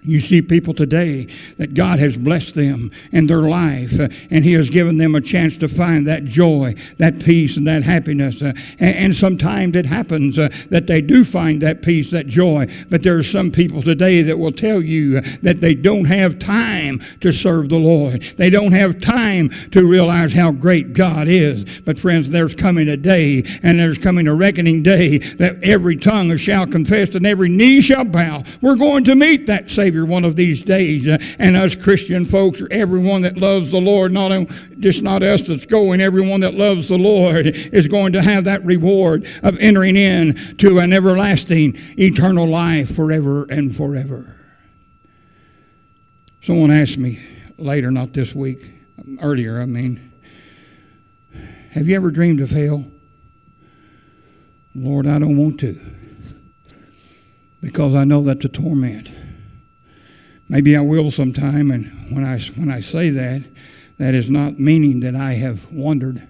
You 0.07 0.21
see 0.21 0.41
people 0.41 0.73
today 0.73 1.27
that 1.57 1.73
God 1.73 1.99
has 1.99 2.15
blessed 2.15 2.55
them 2.55 2.91
in 3.11 3.27
their 3.27 3.41
life, 3.41 3.99
uh, 3.99 4.07
and 4.31 4.45
He 4.45 4.53
has 4.53 4.69
given 4.69 4.97
them 4.97 5.15
a 5.15 5.21
chance 5.21 5.57
to 5.57 5.67
find 5.67 6.07
that 6.07 6.23
joy, 6.23 6.75
that 6.97 7.19
peace, 7.19 7.57
and 7.57 7.67
that 7.67 7.83
happiness. 7.83 8.41
Uh, 8.41 8.53
and, 8.79 8.95
and, 8.95 9.15
sometimes 9.17 9.75
it 9.75 9.85
happens 9.85 10.37
uh, 10.37 10.47
that 10.69 10.87
they 10.87 11.01
do 11.01 11.25
find 11.25 11.61
that 11.61 11.81
peace, 11.81 12.11
that 12.11 12.27
joy. 12.27 12.67
But 12.89 13.03
there 13.03 13.17
are 13.17 13.23
some 13.23 13.51
people 13.51 13.81
today 13.81 14.21
that 14.21 14.39
will 14.39 14.51
tell 14.51 14.81
you 14.81 15.19
that 15.41 15.59
they 15.59 15.73
don't 15.73 16.05
have 16.05 16.39
time 16.39 17.01
to 17.19 17.33
serve 17.33 17.67
the 17.67 17.79
Lord. 17.79 18.21
They 18.37 18.49
don't 18.49 18.71
have 18.71 19.01
time 19.01 19.49
to 19.71 19.85
realize 19.85 20.31
how 20.31 20.51
great 20.51 20.93
God 20.93 21.27
is. 21.27 21.79
But 21.79 21.99
friends, 21.99 22.29
there's 22.29 22.53
coming 22.53 22.87
a 22.87 22.97
day, 22.97 23.43
and 23.61 23.77
there's 23.77 23.97
coming 23.97 24.27
a 24.27 24.33
reckoning 24.33 24.83
day 24.83 25.17
that 25.17 25.61
every 25.63 25.97
tongue 25.97 26.37
shall 26.37 26.65
confess 26.65 27.15
and 27.15 27.25
every 27.25 27.49
knee 27.49 27.81
shall 27.81 28.05
bow. 28.05 28.43
We're 28.61 28.75
going 28.75 29.03
to 29.05 29.15
meet 29.15 29.47
that 29.47 29.69
Savior 29.69 29.96
Savior 29.97 30.05
one 30.05 30.23
of 30.23 30.35
these 30.35 30.63
days. 30.63 31.07
Uh, 31.07 31.17
and 31.39 31.55
us 31.55 31.75
Christian 31.75 32.25
folks, 32.25 32.61
or 32.61 32.67
everyone 32.71 33.23
that 33.23 33.37
loves 33.37 33.71
the 33.71 33.81
Lord, 33.81 34.11
not 34.11 34.31
just 34.79 35.01
not 35.01 35.23
us 35.23 35.41
that's 35.47 35.65
going, 35.65 36.01
everyone 36.01 36.41
that 36.41 36.53
loves 36.53 36.87
the 36.87 36.97
Lord 36.97 37.47
is 37.47 37.87
going 37.87 38.13
to 38.13 38.21
have 38.21 38.43
that 38.43 38.63
reward 38.63 39.25
of 39.43 39.57
entering 39.57 39.97
in 39.97 40.57
to 40.57 40.79
an 40.79 40.93
everlasting, 40.93 41.75
eternal 41.97 42.47
life 42.47 42.95
forever 42.95 43.45
and 43.45 43.75
forever. 43.75 44.35
Someone 46.43 46.71
asked 46.71 46.97
me 46.97 47.19
later, 47.57 47.91
not 47.91 48.13
this 48.13 48.33
week, 48.35 48.71
earlier, 49.21 49.59
I 49.59 49.65
mean, 49.65 50.13
have 51.71 51.87
you 51.87 51.95
ever 51.95 52.11
dreamed 52.11 52.41
of 52.41 52.51
hell? 52.51 52.85
Lord, 54.75 55.07
I 55.07 55.17
don't 55.17 55.37
want 55.37 55.59
to 55.61 55.79
because 57.61 57.95
I 57.95 58.03
know 58.03 58.21
that's 58.21 58.45
a 58.45 58.49
torment. 58.49 59.09
Maybe 60.49 60.77
I 60.77 60.81
will 60.81 61.11
sometime, 61.11 61.71
and 61.71 61.91
when 62.13 62.23
I, 62.23 62.39
when 62.55 62.71
I 62.71 62.81
say 62.81 63.09
that, 63.09 63.43
that 63.97 64.13
is 64.13 64.29
not 64.29 64.59
meaning 64.59 65.01
that 65.01 65.15
I 65.15 65.33
have 65.33 65.69
wandered 65.71 66.25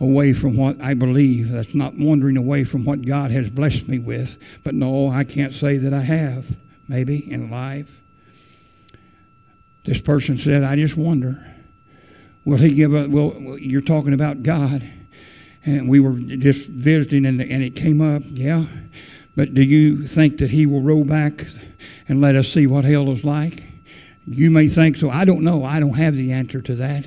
away 0.00 0.32
from 0.32 0.56
what 0.56 0.80
I 0.80 0.94
believe. 0.94 1.50
That's 1.50 1.74
not 1.74 1.94
wandering 1.94 2.36
away 2.36 2.64
from 2.64 2.84
what 2.84 3.02
God 3.02 3.30
has 3.30 3.50
blessed 3.50 3.88
me 3.88 3.98
with. 3.98 4.38
But 4.62 4.74
no, 4.74 5.10
I 5.10 5.24
can't 5.24 5.52
say 5.52 5.76
that 5.78 5.92
I 5.92 6.00
have, 6.00 6.46
maybe, 6.86 7.30
in 7.30 7.50
life. 7.50 7.90
This 9.84 10.00
person 10.00 10.38
said, 10.38 10.62
I 10.62 10.76
just 10.76 10.96
wonder, 10.96 11.44
will 12.44 12.58
he 12.58 12.74
give 12.74 12.94
a, 12.94 13.08
well, 13.08 13.58
you're 13.58 13.80
talking 13.80 14.14
about 14.14 14.42
God. 14.42 14.88
And 15.64 15.88
we 15.88 16.00
were 16.00 16.14
just 16.14 16.68
visiting 16.68 17.26
and, 17.26 17.40
and 17.42 17.62
it 17.62 17.74
came 17.74 18.00
up, 18.00 18.22
yeah. 18.26 18.64
But 19.38 19.54
do 19.54 19.62
you 19.62 20.04
think 20.04 20.38
that 20.38 20.50
he 20.50 20.66
will 20.66 20.80
roll 20.80 21.04
back 21.04 21.46
and 22.08 22.20
let 22.20 22.34
us 22.34 22.48
see 22.48 22.66
what 22.66 22.84
hell 22.84 23.08
is 23.12 23.24
like? 23.24 23.62
You 24.26 24.50
may 24.50 24.66
think 24.66 24.96
so. 24.96 25.10
I 25.10 25.24
don't 25.24 25.42
know. 25.42 25.64
I 25.64 25.78
don't 25.78 25.94
have 25.94 26.16
the 26.16 26.32
answer 26.32 26.60
to 26.60 26.74
that. 26.74 27.06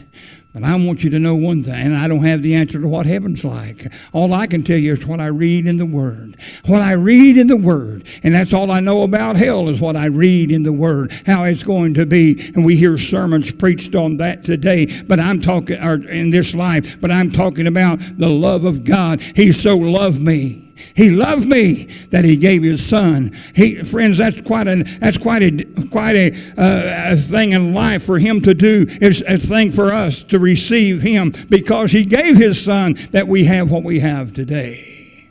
But 0.54 0.64
I 0.64 0.74
want 0.76 1.04
you 1.04 1.10
to 1.10 1.20
know 1.20 1.36
one 1.36 1.62
thing, 1.62 1.74
and 1.74 1.94
I 1.94 2.08
don't 2.08 2.24
have 2.24 2.42
the 2.42 2.56
answer 2.56 2.80
to 2.80 2.88
what 2.88 3.06
heaven's 3.06 3.44
like. 3.44 3.92
All 4.14 4.34
I 4.34 4.48
can 4.48 4.64
tell 4.64 4.78
you 4.78 4.94
is 4.94 5.06
what 5.06 5.20
I 5.20 5.26
read 5.26 5.66
in 5.66 5.76
the 5.76 5.86
Word. 5.86 6.38
What 6.68 6.82
I 6.82 6.94
read 6.94 7.38
in 7.38 7.48
the 7.48 7.58
Word. 7.58 8.06
And 8.24 8.34
that's 8.34 8.54
all 8.54 8.72
I 8.72 8.80
know 8.80 9.02
about 9.02 9.36
hell 9.36 9.68
is 9.68 9.82
what 9.82 9.98
I 9.98 10.06
read 10.06 10.52
in 10.52 10.64
the 10.64 10.72
Word, 10.72 11.12
how 11.26 11.44
it's 11.44 11.64
going 11.64 11.96
to 11.96 12.06
be. 12.06 12.54
And 12.56 12.64
we 12.64 12.78
hear 12.78 12.98
sermons 12.98 13.52
preached 13.52 13.94
on 13.94 14.16
that 14.18 14.46
today. 14.46 15.02
But 15.04 15.20
I'm 15.20 15.42
talking, 15.42 15.84
or 15.84 15.96
in 15.96 16.30
this 16.30 16.54
life, 16.54 16.96
but 17.02 17.12
I'm 17.12 17.30
talking 17.30 17.68
about 17.68 18.00
the 18.18 18.30
love 18.30 18.64
of 18.64 18.86
God. 18.86 19.20
He 19.20 19.52
so 19.52 19.76
loved 19.76 20.22
me 20.22 20.71
he 20.96 21.12
loved 21.12 21.48
me 21.48 21.86
that 22.10 22.24
he 22.24 22.36
gave 22.36 22.64
his 22.64 22.86
son. 22.86 23.36
He, 23.56 23.84
friends, 23.84 24.18
that's 24.18 24.42
quite 24.42 24.68
a 24.68 24.84
that's 25.00 25.18
quite 25.18 25.42
a 25.42 25.66
quite 25.90 26.16
a, 26.16 26.34
uh, 26.58 27.14
a 27.14 27.18
thing 27.18 27.52
in 27.52 27.74
life 27.74 28.04
for 28.04 28.20
him 28.20 28.42
to 28.42 28.54
do. 28.54 28.86
It's 28.90 29.22
a 29.28 29.38
thing 29.38 29.72
for 29.72 29.92
us 29.92 30.24
to 30.24 30.40
receive 30.40 31.02
him 31.02 31.34
because 31.50 31.92
he 31.92 32.06
gave 32.06 32.38
his 32.38 32.64
son 32.64 32.96
that 33.12 33.28
we 33.28 33.46
have 33.46 33.72
what 33.72 33.84
we 33.84 34.00
have 34.00 34.34
today. 34.34 35.30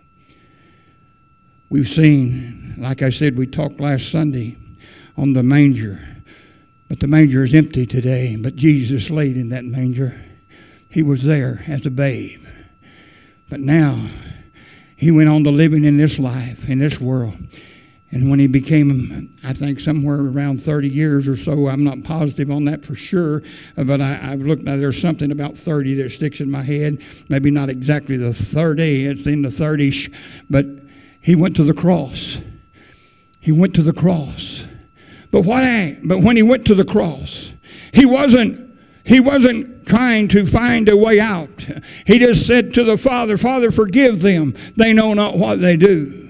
We've 1.69 1.89
seen, 1.89 2.75
like 2.79 3.03
I 3.03 3.11
said, 3.11 3.39
we 3.39 3.47
talked 3.47 3.79
last 3.79 4.11
Sunday 4.11 4.57
on 5.17 5.35
the 5.35 5.43
manger, 5.43 6.01
but 6.89 6.99
the 6.99 7.07
manger 7.07 7.45
is 7.45 7.55
empty 7.55 7.87
today. 7.87 8.37
But 8.37 8.57
Jesus 8.57 9.09
laid 9.09 9.37
in 9.37 9.51
that 9.51 9.65
manger. 9.65 10.21
He 10.89 11.03
was 11.03 11.23
there 11.23 11.63
as 11.69 11.87
a 11.87 11.91
babe. 11.91 12.45
But 13.49 13.61
now 13.61 14.07
he 15.01 15.11
went 15.11 15.31
on 15.31 15.43
to 15.45 15.51
living 15.51 15.85
in 15.87 15.97
this 15.97 16.19
life, 16.19 16.69
in 16.69 16.79
this 16.79 17.01
world. 17.01 17.33
And 18.11 18.29
when 18.29 18.39
he 18.39 18.47
became, 18.47 19.35
I 19.43 19.55
think, 19.55 19.81
somewhere 19.81 20.21
around 20.21 20.61
30 20.61 20.91
years 20.91 21.27
or 21.27 21.39
so, 21.39 21.69
I'm 21.69 21.83
not 21.83 22.03
positive 22.05 22.51
on 22.51 22.67
that 22.67 22.85
for 22.85 22.95
sure, 22.95 23.43
but 23.77 24.03
I, 24.03 24.13
have 24.13 24.41
looked, 24.41 24.65
now 24.65 24.77
there's 24.77 25.01
something 25.01 25.33
about 25.33 25.57
30 25.57 26.03
that 26.03 26.11
sticks 26.11 26.41
in 26.41 26.51
my 26.51 26.63
head. 26.63 27.03
Maybe 27.31 27.51
not 27.51 27.71
exactly 27.71 28.19
the 28.19 28.35
30, 28.35 29.07
it's 29.07 29.27
in 29.27 29.41
the 29.41 29.49
30s, 29.49 30.13
but 30.51 30.67
he 31.23 31.35
went 31.35 31.57
to 31.57 31.65
the 31.65 31.73
cross. 31.73 32.37
He 33.41 33.53
went 33.53 33.75
to 33.77 33.83
the 33.83 33.95
cross. 33.95 34.65
But, 35.31 35.47
what 35.47 35.65
but 36.05 36.19
when 36.19 36.37
he 36.37 36.43
went 36.43 36.67
to 36.67 36.75
the 36.75 36.85
cross, 36.85 37.55
he 37.95 38.05
wasn't 38.05 38.70
he 39.11 39.19
wasn't 39.19 39.89
trying 39.89 40.29
to 40.29 40.47
find 40.47 40.89
a 40.89 40.97
way 40.97 41.19
out. 41.19 41.67
He 42.07 42.21
just 42.21 42.47
said 42.47 42.73
to 42.75 42.85
the 42.85 42.97
Father, 42.97 43.37
Father, 43.37 43.73
forgive 43.73 44.23
them. 44.23 44.55
They 44.77 44.93
know 44.93 45.15
not 45.15 45.37
what 45.37 45.61
they 45.61 45.77
do. 45.77 46.30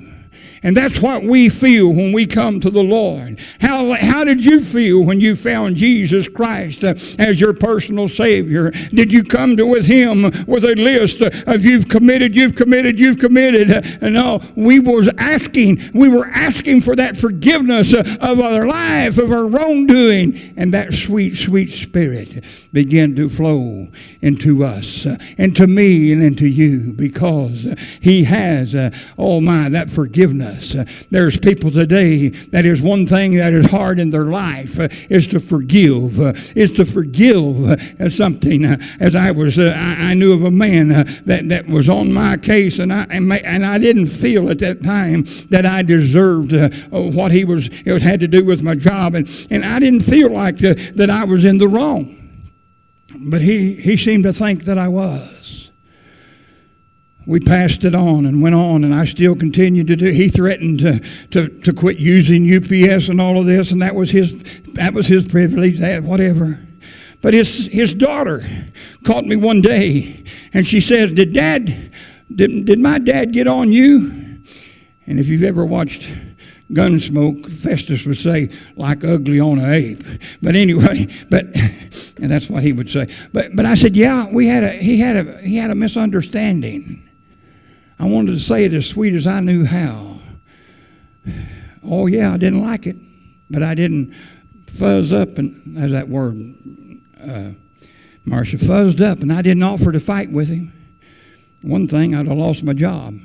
And 0.62 0.76
that's 0.76 1.00
what 1.00 1.22
we 1.22 1.48
feel 1.48 1.88
when 1.88 2.12
we 2.12 2.26
come 2.26 2.60
to 2.60 2.70
the 2.70 2.82
Lord. 2.82 3.40
How, 3.60 3.92
how 3.94 4.24
did 4.24 4.44
you 4.44 4.60
feel 4.60 5.02
when 5.02 5.18
you 5.18 5.34
found 5.34 5.76
Jesus 5.76 6.28
Christ 6.28 6.84
uh, 6.84 6.94
as 7.18 7.40
your 7.40 7.54
personal 7.54 8.10
Savior? 8.10 8.70
Did 8.92 9.10
you 9.10 9.24
come 9.24 9.56
to 9.56 9.66
with 9.66 9.86
Him 9.86 10.24
with 10.46 10.64
a 10.64 10.74
list 10.74 11.22
of 11.22 11.64
you've 11.64 11.88
committed, 11.88 12.36
you've 12.36 12.56
committed, 12.56 12.98
you've 12.98 13.18
committed? 13.18 13.70
Uh, 14.02 14.08
no, 14.10 14.42
we 14.54 14.80
was 14.80 15.08
asking, 15.16 15.80
we 15.94 16.08
were 16.08 16.26
asking 16.26 16.82
for 16.82 16.94
that 16.96 17.16
forgiveness 17.16 17.94
uh, 17.94 18.18
of 18.20 18.38
our 18.40 18.66
life, 18.66 19.16
of 19.16 19.32
our 19.32 19.46
wrongdoing, 19.46 20.54
and 20.58 20.74
that 20.74 20.92
sweet, 20.92 21.36
sweet 21.36 21.70
Spirit 21.70 22.44
began 22.72 23.16
to 23.16 23.30
flow 23.30 23.88
into 24.20 24.62
us, 24.62 25.06
into 25.38 25.66
me, 25.66 26.12
and 26.12 26.22
into 26.22 26.46
you, 26.46 26.92
because 26.92 27.66
He 28.02 28.24
has, 28.24 28.74
oh 29.16 29.40
my, 29.40 29.70
that 29.70 29.88
forgiveness 29.88 30.49
Uh, 30.50 30.84
there's 31.10 31.38
people 31.38 31.70
today 31.70 32.28
that 32.28 32.64
is 32.64 32.80
one 32.80 33.06
thing 33.06 33.34
that 33.34 33.52
is 33.52 33.70
hard 33.70 33.98
in 33.98 34.10
their 34.10 34.24
life 34.24 34.78
uh, 34.78 34.88
is 35.08 35.26
to 35.28 35.40
forgive. 35.40 36.20
Uh, 36.20 36.32
is 36.54 36.72
to 36.74 36.84
forgive 36.84 37.68
uh, 37.68 38.08
something. 38.08 38.64
As 39.00 39.14
I 39.14 39.30
was, 39.30 39.58
I, 39.58 40.14
knew 40.14 40.32
of 40.32 40.44
a 40.44 40.50
man 40.50 40.88
that, 40.88 41.48
that 41.48 41.66
was 41.66 41.88
on 41.88 42.12
my 42.12 42.36
case, 42.36 42.78
and 42.78 42.92
I 42.92 43.06
and, 43.10 43.32
and, 43.32 43.64
I 43.64 43.78
didn't 43.78 44.08
feel 44.08 44.50
at 44.50 44.58
that 44.58 44.82
time 44.82 45.24
that 45.50 45.64
I 45.64 45.82
deserved 45.82 46.52
what 46.90 47.32
he 47.32 47.44
was. 47.44 47.68
It 47.84 48.02
had 48.02 48.20
to 48.20 48.28
do 48.28 48.44
with 48.44 48.62
my 48.62 48.74
job, 48.74 49.14
and, 49.14 49.28
and 49.50 49.64
I 49.64 49.78
didn't 49.78 50.00
feel 50.00 50.30
like 50.30 50.56
that 50.58 51.10
I 51.10 51.24
was 51.24 51.44
in 51.44 51.58
the 51.58 51.68
wrong. 51.68 52.16
But 53.28 53.40
he, 53.40 53.74
he 53.74 53.96
seemed 53.96 54.24
to 54.24 54.32
think 54.32 54.64
that 54.64 54.78
I 54.78 54.88
was 54.88 55.39
we 57.30 57.38
passed 57.38 57.84
it 57.84 57.94
on 57.94 58.26
and 58.26 58.42
went 58.42 58.56
on, 58.56 58.82
and 58.82 58.92
I 58.92 59.04
still 59.04 59.36
continued 59.36 59.86
to 59.86 59.94
do. 59.94 60.06
He 60.06 60.28
threatened 60.28 60.80
to, 60.80 60.98
to, 61.30 61.48
to 61.60 61.72
quit 61.72 61.98
using 61.98 62.42
UPS 62.52 63.08
and 63.08 63.20
all 63.20 63.38
of 63.38 63.46
this, 63.46 63.70
and 63.70 63.80
that 63.80 63.94
was 63.94 64.10
his 64.10 64.42
that 64.74 64.92
was 64.92 65.06
his 65.06 65.28
privilege. 65.28 65.78
That 65.78 66.02
whatever. 66.02 66.58
But 67.22 67.34
his 67.34 67.68
his 67.68 67.94
daughter 67.94 68.42
caught 69.04 69.26
me 69.26 69.36
one 69.36 69.60
day, 69.60 70.24
and 70.52 70.66
she 70.66 70.80
says, 70.80 71.12
"Did 71.12 71.32
Dad? 71.32 71.92
Did 72.34 72.64
did 72.64 72.80
my 72.80 72.98
dad 72.98 73.32
get 73.32 73.46
on 73.46 73.70
you?" 73.70 74.08
And 75.06 75.20
if 75.20 75.28
you've 75.28 75.44
ever 75.44 75.64
watched 75.64 76.02
Gunsmoke, 76.72 77.48
Festus 77.48 78.06
would 78.06 78.18
say, 78.18 78.50
like 78.74 79.04
ugly 79.04 79.38
on 79.38 79.60
an 79.60 79.70
ape. 79.70 80.02
But 80.42 80.56
anyway, 80.56 81.06
but 81.30 81.46
and 82.20 82.28
that's 82.28 82.50
what 82.50 82.64
he 82.64 82.72
would 82.72 82.90
say. 82.90 83.06
But 83.32 83.54
but 83.54 83.66
I 83.66 83.76
said, 83.76 83.94
yeah, 83.94 84.26
we 84.32 84.48
had 84.48 84.64
a 84.64 84.70
he 84.70 84.98
had 84.98 85.28
a 85.28 85.38
he 85.42 85.56
had 85.56 85.70
a 85.70 85.76
misunderstanding. 85.76 87.06
I 88.00 88.06
wanted 88.06 88.32
to 88.32 88.40
say 88.40 88.64
it 88.64 88.72
as 88.72 88.86
sweet 88.86 89.12
as 89.12 89.26
I 89.26 89.40
knew 89.40 89.66
how. 89.66 90.16
Oh, 91.84 92.06
yeah, 92.06 92.32
I 92.32 92.38
didn't 92.38 92.62
like 92.62 92.86
it, 92.86 92.96
but 93.50 93.62
I 93.62 93.74
didn't 93.74 94.14
fuzz 94.68 95.12
up, 95.12 95.36
and 95.36 95.76
as 95.76 95.90
that 95.90 96.08
word, 96.08 96.34
uh, 97.22 97.50
Marcia, 98.24 98.56
fuzzed 98.56 99.02
up, 99.02 99.18
and 99.18 99.30
I 99.30 99.42
didn't 99.42 99.62
offer 99.62 99.92
to 99.92 100.00
fight 100.00 100.30
with 100.30 100.48
him. 100.48 100.72
One 101.60 101.86
thing, 101.88 102.14
I'd 102.14 102.26
have 102.26 102.38
lost 102.38 102.62
my 102.62 102.72
job. 102.72 103.18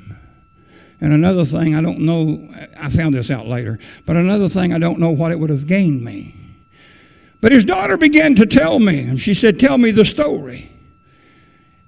And 1.00 1.14
another 1.14 1.46
thing, 1.46 1.74
I 1.74 1.82
don't 1.82 2.00
know, 2.00 2.46
I 2.78 2.90
found 2.90 3.16
this 3.16 3.32
out 3.32 3.48
later, 3.48 3.80
but 4.06 4.18
another 4.18 4.50
thing, 4.50 4.74
I 4.74 4.78
don't 4.78 5.00
know 5.00 5.12
what 5.12 5.32
it 5.32 5.40
would 5.40 5.52
have 5.52 5.68
gained 5.68 6.04
me. 6.04 6.36
But 7.40 7.54
his 7.54 7.64
daughter 7.64 7.96
began 7.96 8.36
to 8.36 8.46
tell 8.46 8.80
me, 8.80 9.00
and 9.00 9.22
she 9.22 9.34
said, 9.34 9.58
Tell 9.58 9.78
me 9.78 9.92
the 9.92 10.04
story. 10.04 10.70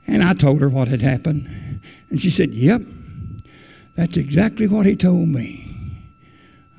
And 0.06 0.24
I 0.24 0.34
told 0.34 0.62
her 0.62 0.70
what 0.70 0.88
had 0.88 1.02
happened. 1.02 1.67
And 2.10 2.22
she 2.22 2.30
said, 2.30 2.54
Yep, 2.54 2.82
that's 3.96 4.18
exactly 4.18 4.68
what 4.68 4.86
he 4.86 4.96
told 4.96 5.28
me. 5.28 5.64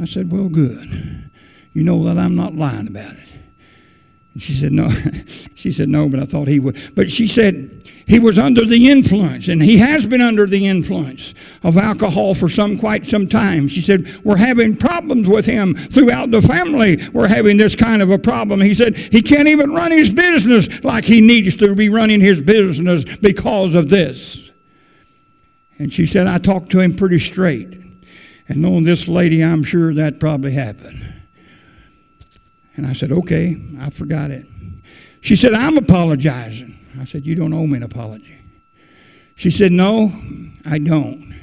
I 0.00 0.06
said, 0.06 0.30
Well, 0.30 0.48
good. 0.48 1.30
You 1.72 1.82
know 1.84 2.02
that 2.04 2.18
I'm 2.18 2.34
not 2.34 2.54
lying 2.54 2.88
about 2.88 3.12
it. 3.12 3.32
And 4.34 4.42
she 4.42 4.54
said, 4.54 4.72
No. 4.72 4.90
she 5.54 5.72
said, 5.72 5.88
No, 5.88 6.08
but 6.08 6.20
I 6.20 6.26
thought 6.26 6.48
he 6.48 6.60
would. 6.60 6.94
But 6.94 7.10
she 7.10 7.26
said, 7.26 7.78
he 8.08 8.18
was 8.18 8.38
under 8.38 8.64
the 8.64 8.88
influence, 8.88 9.48
and 9.48 9.62
he 9.62 9.76
has 9.76 10.06
been 10.06 10.22
under 10.22 10.46
the 10.46 10.66
influence 10.66 11.34
of 11.62 11.76
alcohol 11.76 12.34
for 12.34 12.48
some 12.48 12.78
quite 12.78 13.06
some 13.06 13.28
time. 13.28 13.68
She 13.68 13.82
said, 13.82 14.24
We're 14.24 14.38
having 14.38 14.74
problems 14.74 15.28
with 15.28 15.44
him 15.44 15.74
throughout 15.74 16.30
the 16.30 16.40
family. 16.40 17.06
We're 17.12 17.28
having 17.28 17.58
this 17.58 17.76
kind 17.76 18.00
of 18.00 18.10
a 18.10 18.18
problem. 18.18 18.62
He 18.62 18.72
said, 18.72 18.96
He 18.96 19.20
can't 19.20 19.46
even 19.46 19.74
run 19.74 19.92
his 19.92 20.10
business 20.10 20.82
like 20.82 21.04
he 21.04 21.20
needs 21.20 21.54
to 21.58 21.74
be 21.74 21.90
running 21.90 22.20
his 22.20 22.40
business 22.40 23.04
because 23.18 23.74
of 23.74 23.90
this. 23.90 24.47
And 25.78 25.92
she 25.92 26.06
said, 26.06 26.26
I 26.26 26.38
talked 26.38 26.70
to 26.72 26.80
him 26.80 26.96
pretty 26.96 27.18
straight. 27.18 27.68
And 28.48 28.62
knowing 28.62 28.84
this 28.84 29.06
lady, 29.06 29.44
I'm 29.44 29.62
sure 29.62 29.94
that 29.94 30.18
probably 30.18 30.52
happened. 30.52 31.14
And 32.76 32.86
I 32.86 32.92
said, 32.92 33.12
Okay, 33.12 33.56
I 33.80 33.90
forgot 33.90 34.30
it. 34.30 34.46
She 35.20 35.36
said, 35.36 35.54
I'm 35.54 35.76
apologizing. 35.76 36.78
I 37.00 37.04
said, 37.04 37.26
You 37.26 37.34
don't 37.34 37.52
owe 37.52 37.66
me 37.66 37.76
an 37.76 37.82
apology. 37.82 38.38
She 39.36 39.50
said, 39.50 39.72
No, 39.72 40.10
I 40.64 40.78
don't. 40.78 41.34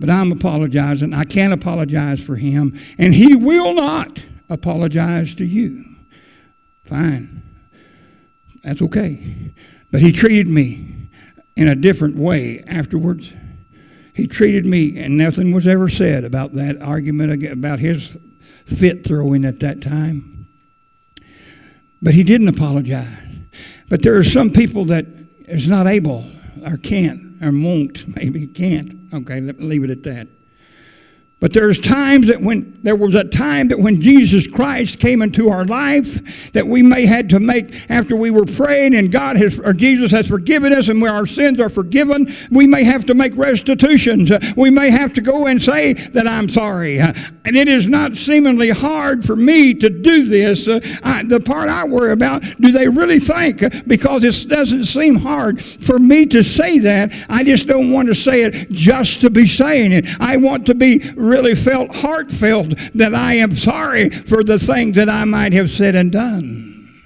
But 0.00 0.10
I'm 0.10 0.32
apologizing. 0.32 1.12
I 1.12 1.24
can't 1.24 1.52
apologize 1.52 2.20
for 2.20 2.36
him, 2.36 2.78
and 2.98 3.14
he 3.14 3.34
will 3.34 3.74
not 3.74 4.22
apologize 4.48 5.34
to 5.36 5.44
you. 5.44 5.84
Fine. 6.84 7.42
That's 8.62 8.82
okay. 8.82 9.52
But 9.90 10.00
he 10.00 10.12
treated 10.12 10.48
me 10.48 11.08
in 11.56 11.68
a 11.68 11.74
different 11.74 12.16
way 12.16 12.62
afterwards. 12.66 13.32
He 14.18 14.26
treated 14.26 14.66
me, 14.66 14.98
and 14.98 15.16
nothing 15.16 15.52
was 15.52 15.64
ever 15.64 15.88
said 15.88 16.24
about 16.24 16.52
that 16.54 16.82
argument 16.82 17.46
about 17.46 17.78
his 17.78 18.18
fit 18.66 19.04
throwing 19.04 19.44
at 19.44 19.60
that 19.60 19.80
time. 19.80 20.48
But 22.02 22.14
he 22.14 22.24
didn't 22.24 22.48
apologize. 22.48 23.06
But 23.88 24.02
there 24.02 24.16
are 24.16 24.24
some 24.24 24.50
people 24.50 24.86
that 24.86 25.06
is 25.46 25.68
not 25.68 25.86
able 25.86 26.28
or 26.66 26.78
can't 26.78 27.40
or 27.40 27.52
won't, 27.52 28.08
maybe 28.16 28.48
can't. 28.48 28.98
Okay, 29.14 29.40
leave 29.40 29.84
it 29.84 29.90
at 29.90 30.02
that. 30.02 30.26
But 31.40 31.52
there's 31.52 31.78
times 31.78 32.26
that 32.26 32.40
when 32.40 32.80
there 32.82 32.96
was 32.96 33.14
a 33.14 33.22
time 33.22 33.68
that 33.68 33.78
when 33.78 34.02
Jesus 34.02 34.48
Christ 34.48 34.98
came 34.98 35.22
into 35.22 35.50
our 35.50 35.64
life 35.64 36.52
that 36.52 36.66
we 36.66 36.82
may 36.82 37.06
had 37.06 37.28
to 37.28 37.38
make 37.38 37.88
after 37.88 38.16
we 38.16 38.32
were 38.32 38.44
praying 38.44 38.96
and 38.96 39.12
God 39.12 39.36
has 39.36 39.60
or 39.60 39.72
Jesus 39.72 40.10
has 40.10 40.26
forgiven 40.26 40.72
us 40.72 40.88
and 40.88 41.00
where 41.00 41.12
our 41.12 41.26
sins 41.26 41.60
are 41.60 41.68
forgiven, 41.68 42.34
we 42.50 42.66
may 42.66 42.82
have 42.82 43.04
to 43.06 43.14
make 43.14 43.36
restitutions. 43.36 44.32
We 44.56 44.70
may 44.70 44.90
have 44.90 45.12
to 45.14 45.20
go 45.20 45.46
and 45.46 45.62
say 45.62 45.92
that 45.92 46.26
I'm 46.26 46.48
sorry. 46.48 46.98
And 46.98 47.56
it 47.56 47.68
is 47.68 47.88
not 47.88 48.16
seemingly 48.16 48.70
hard 48.70 49.24
for 49.24 49.36
me 49.36 49.74
to 49.74 49.88
do 49.88 50.26
this. 50.26 50.66
I, 51.04 51.22
the 51.22 51.38
part 51.38 51.68
I 51.68 51.84
worry 51.84 52.12
about, 52.12 52.42
do 52.60 52.72
they 52.72 52.88
really 52.88 53.20
think? 53.20 53.62
Because 53.86 54.24
it 54.24 54.48
doesn't 54.48 54.86
seem 54.86 55.14
hard 55.14 55.64
for 55.64 56.00
me 56.00 56.26
to 56.26 56.42
say 56.42 56.80
that. 56.80 57.12
I 57.28 57.44
just 57.44 57.68
don't 57.68 57.92
want 57.92 58.08
to 58.08 58.14
say 58.14 58.42
it 58.42 58.70
just 58.70 59.20
to 59.20 59.30
be 59.30 59.46
saying 59.46 59.92
it. 59.92 60.06
I 60.18 60.36
want 60.36 60.66
to 60.66 60.74
be 60.74 60.98
really 61.28 61.54
felt 61.54 61.94
heartfelt 61.94 62.74
that 62.94 63.14
I 63.14 63.34
am 63.34 63.52
sorry 63.52 64.10
for 64.10 64.42
the 64.42 64.58
things 64.58 64.96
that 64.96 65.08
I 65.08 65.24
might 65.24 65.52
have 65.52 65.70
said 65.70 65.94
and 65.94 66.10
done. 66.10 67.02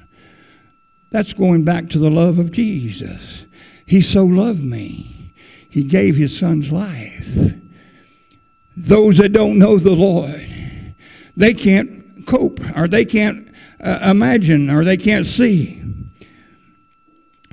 That's 1.11 1.33
going 1.33 1.65
back 1.65 1.91
to 1.91 1.99
the 1.99 2.11
love 2.11 2.39
of 2.39 2.53
Jesus. 2.53 3.45
He 3.85 4.01
so 4.01 4.25
loved 4.25 4.63
me, 4.63 5.33
He 5.69 5.85
gave 5.85 6.17
His 6.17 6.39
Son's 6.39 6.73
life. 6.73 7.55
Those 8.77 9.19
that 9.19 9.33
don't 9.33 9.59
know 9.59 9.79
the 9.79 9.91
Lord, 9.91 10.47
they 11.37 11.53
can't 11.53 12.27
cope 12.27 12.61
or 12.77 12.89
they 12.89 13.05
can't 13.05 13.49
uh, 13.81 13.99
imagine 14.11 14.71
or 14.71 14.85
they 14.85 14.97
can't 14.97 15.27
see 15.27 15.83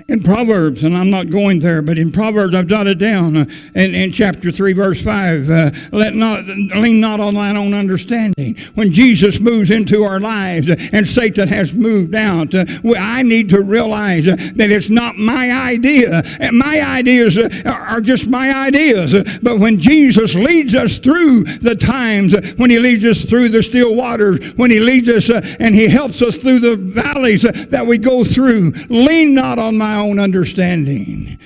in 0.09 0.23
Proverbs, 0.23 0.83
and 0.83 0.97
I'm 0.97 1.09
not 1.09 1.29
going 1.29 1.59
there, 1.59 1.81
but 1.81 1.97
in 1.97 2.11
Proverbs 2.11 2.55
I've 2.55 2.67
jotted 2.67 2.97
down 2.97 3.37
uh, 3.37 3.45
in, 3.75 3.93
in 3.93 4.11
chapter 4.11 4.51
3, 4.51 4.73
verse 4.73 5.03
5, 5.03 5.49
uh, 5.49 5.71
let 5.91 6.15
not 6.15 6.45
lean 6.47 6.99
not 6.99 7.19
on 7.19 7.35
thine 7.35 7.55
own 7.55 7.73
understanding. 7.73 8.57
When 8.73 8.91
Jesus 8.91 9.39
moves 9.39 9.69
into 9.69 10.03
our 10.03 10.19
lives 10.19 10.67
uh, 10.67 10.75
and 10.91 11.05
Satan 11.05 11.47
has 11.47 11.73
moved 11.73 12.15
out, 12.15 12.53
uh, 12.55 12.65
I 12.97 13.21
need 13.23 13.49
to 13.49 13.61
realize 13.61 14.27
uh, 14.27 14.35
that 14.55 14.71
it's 14.71 14.89
not 14.89 15.17
my 15.17 15.51
idea. 15.51 16.23
My 16.51 16.81
ideas 16.81 17.37
uh, 17.37 17.49
are 17.65 18.01
just 18.01 18.27
my 18.27 18.53
ideas. 18.67 19.13
But 19.41 19.59
when 19.59 19.79
Jesus 19.79 20.33
leads 20.33 20.73
us 20.73 20.97
through 20.97 21.43
the 21.43 21.75
times, 21.75 22.33
when 22.57 22.69
he 22.69 22.79
leads 22.79 23.05
us 23.05 23.23
through 23.23 23.49
the 23.49 23.61
still 23.61 23.95
waters, 23.95 24.53
when 24.55 24.71
he 24.71 24.79
leads 24.79 25.07
us 25.07 25.29
and 25.29 25.75
he 25.75 25.87
helps 25.87 26.21
us 26.21 26.37
through 26.37 26.59
the 26.59 26.75
valleys 26.75 27.43
that 27.43 27.85
we 27.85 27.97
go 27.97 28.23
through, 28.23 28.71
lean 28.89 29.35
not 29.35 29.59
on 29.59 29.77
my 29.77 29.98
own 29.99 30.19
understanding. 30.19 31.37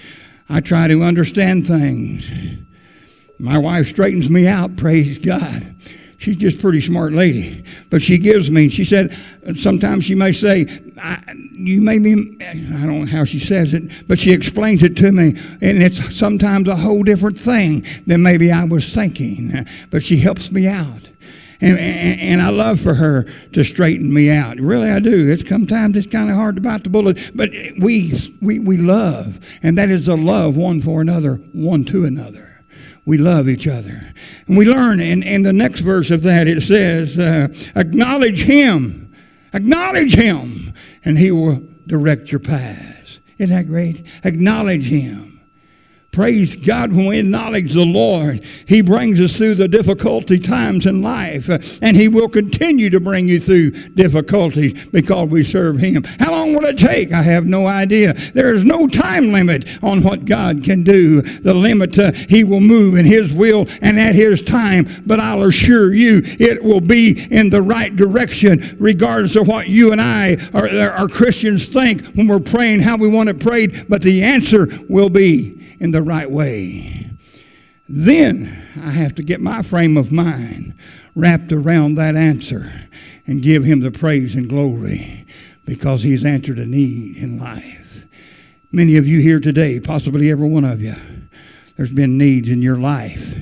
I 0.49 0.61
try 0.61 0.87
to 0.87 1.03
understand 1.03 1.67
things. 1.67 2.25
My 3.39 3.57
wife 3.57 3.89
straightens 3.89 4.29
me 4.29 4.47
out, 4.47 4.77
praise 4.77 5.17
God. 5.17 5.75
She's 6.17 6.37
just 6.37 6.59
a 6.59 6.61
pretty 6.61 6.79
smart 6.79 7.11
lady. 7.11 7.65
But 7.89 8.01
she 8.01 8.17
gives 8.17 8.49
me, 8.49 8.69
she 8.69 8.85
said, 8.85 9.13
sometimes 9.57 10.05
she 10.05 10.15
may 10.15 10.31
say, 10.31 10.67
you 11.51 11.81
may 11.81 11.97
be, 11.97 12.37
I 12.41 12.85
don't 12.85 13.01
know 13.01 13.05
how 13.05 13.25
she 13.25 13.39
says 13.39 13.73
it, 13.73 14.07
but 14.07 14.17
she 14.17 14.31
explains 14.31 14.83
it 14.83 14.95
to 14.97 15.11
me. 15.11 15.37
And 15.61 15.83
it's 15.83 16.15
sometimes 16.17 16.69
a 16.69 16.75
whole 16.77 17.03
different 17.03 17.37
thing 17.37 17.85
than 18.07 18.23
maybe 18.23 18.53
I 18.53 18.63
was 18.63 18.93
thinking. 18.93 19.67
But 19.91 20.03
she 20.03 20.17
helps 20.17 20.49
me 20.49 20.65
out. 20.65 21.09
And, 21.63 21.79
and, 21.79 22.19
and, 22.19 22.41
I 22.41 22.49
love 22.49 22.81
for 22.81 22.93
her 22.93 23.23
to 23.53 23.63
straighten 23.63 24.13
me 24.13 24.29
out. 24.29 24.57
Really, 24.57 24.89
I 24.89 24.99
do. 24.99 25.31
It's 25.31 25.47
sometimes 25.47 25.95
it's 25.95 26.11
kind 26.11 26.29
of 26.29 26.35
hard 26.35 26.55
to 26.55 26.61
bite 26.61 26.83
the 26.83 26.89
bullet, 26.89 27.31
but 27.33 27.51
we, 27.79 28.11
we, 28.41 28.59
we 28.59 28.75
love, 28.75 29.39
and 29.63 29.77
that 29.77 29.89
is 29.89 30.09
a 30.09 30.15
love 30.15 30.57
one 30.57 30.81
for 30.81 30.99
another, 30.99 31.35
one 31.53 31.85
to 31.85 32.03
another. 32.03 32.65
We 33.05 33.17
love 33.17 33.47
each 33.47 33.65
other. 33.65 34.13
And 34.47 34.57
we 34.57 34.65
learn 34.65 34.99
in, 34.99 35.23
in 35.23 35.43
the 35.43 35.53
next 35.53 35.79
verse 35.79 36.11
of 36.11 36.21
that, 36.23 36.47
it 36.47 36.63
says, 36.63 37.17
uh, 37.17 37.47
acknowledge 37.79 38.43
him, 38.43 39.15
acknowledge 39.53 40.15
him, 40.15 40.73
and 41.05 41.17
he 41.17 41.31
will 41.31 41.63
direct 41.87 42.29
your 42.29 42.39
paths. 42.39 43.19
Isn't 43.37 43.55
that 43.55 43.67
great? 43.67 44.05
Acknowledge 44.25 44.83
him. 44.83 45.32
Praise 46.13 46.55
God 46.55 46.93
when 46.93 47.07
we 47.07 47.17
acknowledge 47.17 47.73
the 47.73 47.83
Lord. 47.83 48.45
He 48.67 48.81
brings 48.81 49.19
us 49.19 49.35
through 49.35 49.55
the 49.55 49.67
difficulty 49.67 50.37
times 50.37 50.85
in 50.85 51.01
life, 51.01 51.49
uh, 51.49 51.57
and 51.81 51.97
He 51.97 52.07
will 52.07 52.29
continue 52.29 52.91
to 52.91 52.99
bring 52.99 53.27
you 53.27 53.39
through 53.39 53.71
difficulties 53.95 54.85
because 54.89 55.29
we 55.29 55.43
serve 55.43 55.77
Him. 55.77 56.03
How 56.19 56.31
long 56.31 56.53
will 56.53 56.65
it 56.65 56.77
take? 56.77 57.11
I 57.11 57.23
have 57.23 57.47
no 57.47 57.65
idea. 57.65 58.13
There 58.13 58.53
is 58.53 58.63
no 58.63 58.87
time 58.87 59.31
limit 59.31 59.83
on 59.83 60.03
what 60.03 60.25
God 60.25 60.63
can 60.63 60.83
do. 60.83 61.23
The 61.23 61.55
limit, 61.55 61.97
uh, 61.97 62.11
He 62.11 62.43
will 62.43 62.61
move 62.61 62.95
in 62.95 63.05
His 63.05 63.33
will 63.33 63.67
and 63.81 63.99
at 63.99 64.13
His 64.13 64.43
time, 64.43 64.85
but 65.07 65.19
I'll 65.19 65.45
assure 65.45 65.95
you 65.95 66.21
it 66.23 66.63
will 66.63 66.81
be 66.81 67.25
in 67.31 67.49
the 67.49 67.63
right 67.63 67.95
direction, 67.95 68.77
regardless 68.79 69.35
of 69.35 69.47
what 69.47 69.67
you 69.67 69.91
and 69.91 69.99
I, 69.99 70.37
or 70.53 70.69
our 70.69 71.07
Christians, 71.07 71.67
think 71.67 72.05
when 72.09 72.27
we're 72.27 72.39
praying 72.39 72.81
how 72.81 72.97
we 72.97 73.07
want 73.07 73.29
it 73.29 73.39
prayed, 73.39 73.87
but 73.89 74.03
the 74.03 74.21
answer 74.21 74.67
will 74.87 75.09
be 75.09 75.62
in 75.83 75.91
the 75.91 76.01
right 76.01 76.31
way. 76.31 77.11
Then 77.89 78.65
I 78.81 78.91
have 78.91 79.15
to 79.15 79.21
get 79.21 79.41
my 79.41 79.61
frame 79.61 79.97
of 79.97 80.13
mind 80.13 80.73
wrapped 81.13 81.51
around 81.51 81.95
that 81.95 82.15
answer 82.15 82.71
and 83.27 83.43
give 83.43 83.65
him 83.65 83.81
the 83.81 83.91
praise 83.91 84.33
and 84.35 84.47
glory 84.47 85.27
because 85.65 86.01
he's 86.01 86.23
answered 86.23 86.57
a 86.57 86.65
need 86.65 87.17
in 87.17 87.37
life. 87.37 88.05
Many 88.71 88.95
of 88.95 89.05
you 89.05 89.19
here 89.19 89.41
today, 89.41 89.81
possibly 89.81 90.31
every 90.31 90.47
one 90.47 90.63
of 90.63 90.81
you, 90.81 90.95
there's 91.75 91.91
been 91.91 92.17
needs 92.17 92.47
in 92.47 92.61
your 92.61 92.77
life 92.77 93.35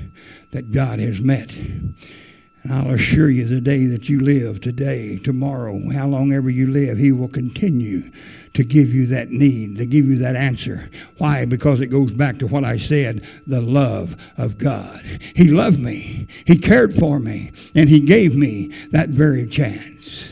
that 0.49 0.71
God 0.71 0.97
has 0.97 1.19
met. 1.19 1.51
And 1.54 2.73
I'll 2.73 2.95
assure 2.95 3.30
you 3.30 3.47
the 3.47 3.62
day 3.62 3.86
that 3.86 4.10
you 4.10 4.19
live, 4.19 4.62
today, 4.62 5.19
tomorrow, 5.19 5.80
how 5.91 6.08
long 6.08 6.34
ever 6.34 6.49
you 6.49 6.71
live, 6.71 6.97
He 6.97 7.12
will 7.12 7.27
continue 7.27 8.10
to 8.53 8.63
give 8.63 8.93
you 8.93 9.07
that 9.07 9.29
need, 9.29 9.77
to 9.77 9.85
give 9.85 10.07
you 10.07 10.17
that 10.19 10.35
answer. 10.35 10.89
Why? 11.17 11.45
Because 11.45 11.79
it 11.79 11.87
goes 11.87 12.11
back 12.11 12.37
to 12.39 12.47
what 12.47 12.63
I 12.63 12.77
said 12.77 13.25
the 13.47 13.61
love 13.61 14.15
of 14.37 14.57
God. 14.57 15.01
He 15.35 15.49
loved 15.49 15.79
me, 15.79 16.27
He 16.45 16.57
cared 16.57 16.93
for 16.93 17.19
me, 17.19 17.51
and 17.75 17.87
He 17.89 17.99
gave 18.01 18.35
me 18.35 18.67
that 18.91 19.09
very 19.09 19.47
chance. 19.47 20.23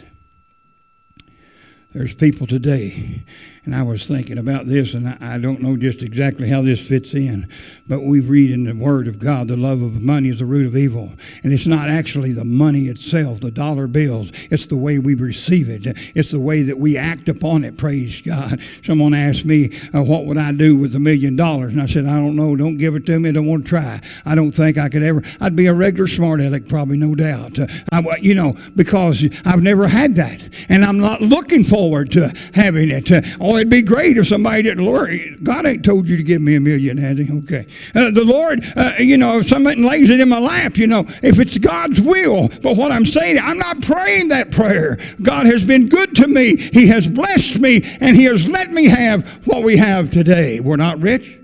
There's 1.93 2.13
people 2.13 2.45
today 2.45 3.23
and 3.69 3.77
I 3.77 3.83
was 3.83 4.07
thinking 4.07 4.39
about 4.39 4.65
this, 4.65 4.95
and 4.95 5.07
I, 5.07 5.35
I, 5.35 5.37
don't 5.37 5.61
know 5.61 5.77
just 5.77 6.01
exactly 6.01 6.49
how 6.49 6.63
this 6.63 6.79
fits 6.79 7.13
in, 7.13 7.47
but 7.87 8.01
we 8.01 8.19
read 8.19 8.49
in 8.49 8.63
the 8.63 8.73
Word 8.73 9.07
of 9.07 9.19
God 9.19 9.47
the 9.47 9.55
love 9.55 9.83
of 9.83 10.01
money 10.01 10.29
is 10.29 10.39
the 10.39 10.45
root 10.47 10.65
of 10.65 10.75
evil. 10.75 11.13
And 11.43 11.53
it's 11.53 11.67
not 11.67 11.87
actually 11.87 12.33
the 12.33 12.43
money 12.43 12.87
itself, 12.87 13.41
the 13.41 13.51
dollar 13.51 13.85
bills, 13.85 14.31
it's 14.49 14.65
the 14.65 14.75
way 14.75 14.97
we 14.97 15.13
receive 15.13 15.69
it, 15.69 15.85
it's 16.15 16.31
the 16.31 16.39
way 16.39 16.63
that 16.63 16.79
we 16.79 16.97
act 16.97 17.29
upon 17.29 17.63
it, 17.63 17.77
praise 17.77 18.21
God. 18.21 18.59
Someone 18.83 19.13
asked 19.13 19.45
me, 19.45 19.77
uh, 19.93 20.01
What 20.01 20.25
would 20.25 20.39
I 20.39 20.51
do 20.51 20.75
with 20.75 20.95
a 20.95 20.99
million 20.99 21.35
dollars? 21.35 21.73
And 21.73 21.83
I 21.83 21.85
said, 21.85 22.07
I 22.07 22.15
don't 22.15 22.35
know, 22.35 22.55
don't 22.55 22.77
give 22.77 22.95
it 22.95 23.05
to 23.05 23.19
me, 23.19 23.29
I 23.29 23.33
don't 23.33 23.45
want 23.45 23.65
to 23.65 23.69
try. 23.69 24.01
I 24.25 24.33
don't 24.33 24.51
think 24.51 24.79
I 24.79 24.89
could 24.89 25.03
ever, 25.03 25.21
I'd 25.39 25.55
be 25.55 25.67
a 25.67 25.75
regular 25.75 26.07
smart 26.07 26.41
aleck, 26.41 26.67
probably, 26.67 26.97
no 26.97 27.13
doubt. 27.13 27.59
Uh, 27.59 27.67
I, 27.91 28.17
you 28.19 28.33
know, 28.33 28.57
because 28.75 29.23
I've 29.45 29.61
never 29.61 29.87
had 29.87 30.15
that, 30.15 30.41
and 30.69 30.83
I'm 30.83 30.97
not 30.97 31.21
looking 31.21 31.63
forward 31.63 32.11
to 32.13 32.33
having 32.55 32.89
it. 32.89 33.11
Uh, 33.11 33.21
it'd 33.59 33.69
be 33.69 33.81
great 33.81 34.17
if 34.17 34.27
somebody 34.27 34.63
didn't, 34.63 34.83
Lord, 34.83 35.09
God 35.43 35.65
ain't 35.65 35.85
told 35.85 36.07
you 36.07 36.17
to 36.17 36.23
give 36.23 36.41
me 36.41 36.55
a 36.55 36.59
million, 36.59 36.97
has 36.97 37.17
he? 37.17 37.31
Okay. 37.39 37.67
Uh, 37.93 38.11
the 38.11 38.23
Lord, 38.23 38.63
uh, 38.75 38.93
you 38.99 39.17
know, 39.17 39.39
if 39.39 39.47
somebody 39.47 39.81
lays 39.81 40.09
it 40.09 40.19
in 40.19 40.29
my 40.29 40.39
lap, 40.39 40.77
you 40.77 40.87
know, 40.87 41.05
if 41.21 41.39
it's 41.39 41.57
God's 41.57 42.01
will. 42.01 42.49
But 42.61 42.77
what 42.77 42.91
I'm 42.91 43.05
saying, 43.05 43.37
I'm 43.39 43.57
not 43.57 43.81
praying 43.81 44.29
that 44.29 44.51
prayer. 44.51 44.97
God 45.21 45.45
has 45.45 45.63
been 45.63 45.89
good 45.89 46.15
to 46.15 46.27
me. 46.27 46.57
He 46.57 46.87
has 46.87 47.07
blessed 47.07 47.59
me, 47.59 47.81
and 47.99 48.15
He 48.15 48.23
has 48.25 48.47
let 48.47 48.71
me 48.71 48.87
have 48.87 49.45
what 49.45 49.63
we 49.63 49.77
have 49.77 50.11
today. 50.11 50.59
We're 50.59 50.75
not 50.75 50.99
rich, 50.99 51.39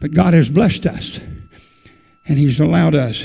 but 0.00 0.12
God 0.12 0.34
has 0.34 0.48
blessed 0.48 0.86
us, 0.86 1.18
and 2.26 2.38
He's 2.38 2.60
allowed 2.60 2.94
us 2.94 3.24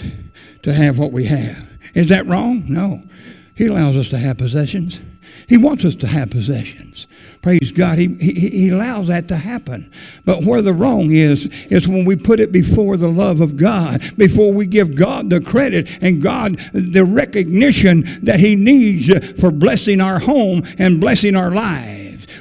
to 0.63 0.73
have 0.73 0.97
what 0.97 1.11
we 1.11 1.25
have. 1.25 1.69
Is 1.93 2.09
that 2.09 2.25
wrong? 2.25 2.65
No. 2.67 3.01
He 3.55 3.65
allows 3.65 3.95
us 3.97 4.09
to 4.09 4.17
have 4.17 4.37
possessions. 4.37 4.99
He 5.47 5.57
wants 5.57 5.83
us 5.83 5.95
to 5.97 6.07
have 6.07 6.29
possessions. 6.29 7.07
Praise 7.41 7.71
God. 7.71 7.97
He, 7.97 8.07
he, 8.15 8.49
he 8.49 8.69
allows 8.69 9.07
that 9.07 9.29
to 9.29 9.37
happen. 9.37 9.89
But 10.25 10.43
where 10.43 10.61
the 10.61 10.73
wrong 10.73 11.11
is, 11.11 11.45
is 11.67 11.87
when 11.87 12.03
we 12.03 12.17
put 12.17 12.39
it 12.41 12.51
before 12.51 12.97
the 12.97 13.07
love 13.07 13.39
of 13.39 13.55
God, 13.55 14.01
before 14.17 14.51
we 14.51 14.65
give 14.65 14.95
God 14.95 15.29
the 15.29 15.39
credit 15.39 15.87
and 16.01 16.21
God 16.21 16.59
the 16.73 17.05
recognition 17.05 18.03
that 18.23 18.41
He 18.41 18.55
needs 18.55 19.09
for 19.39 19.51
blessing 19.51 20.01
our 20.01 20.19
home 20.19 20.63
and 20.77 20.99
blessing 20.99 21.35
our 21.35 21.51
lives 21.51 21.98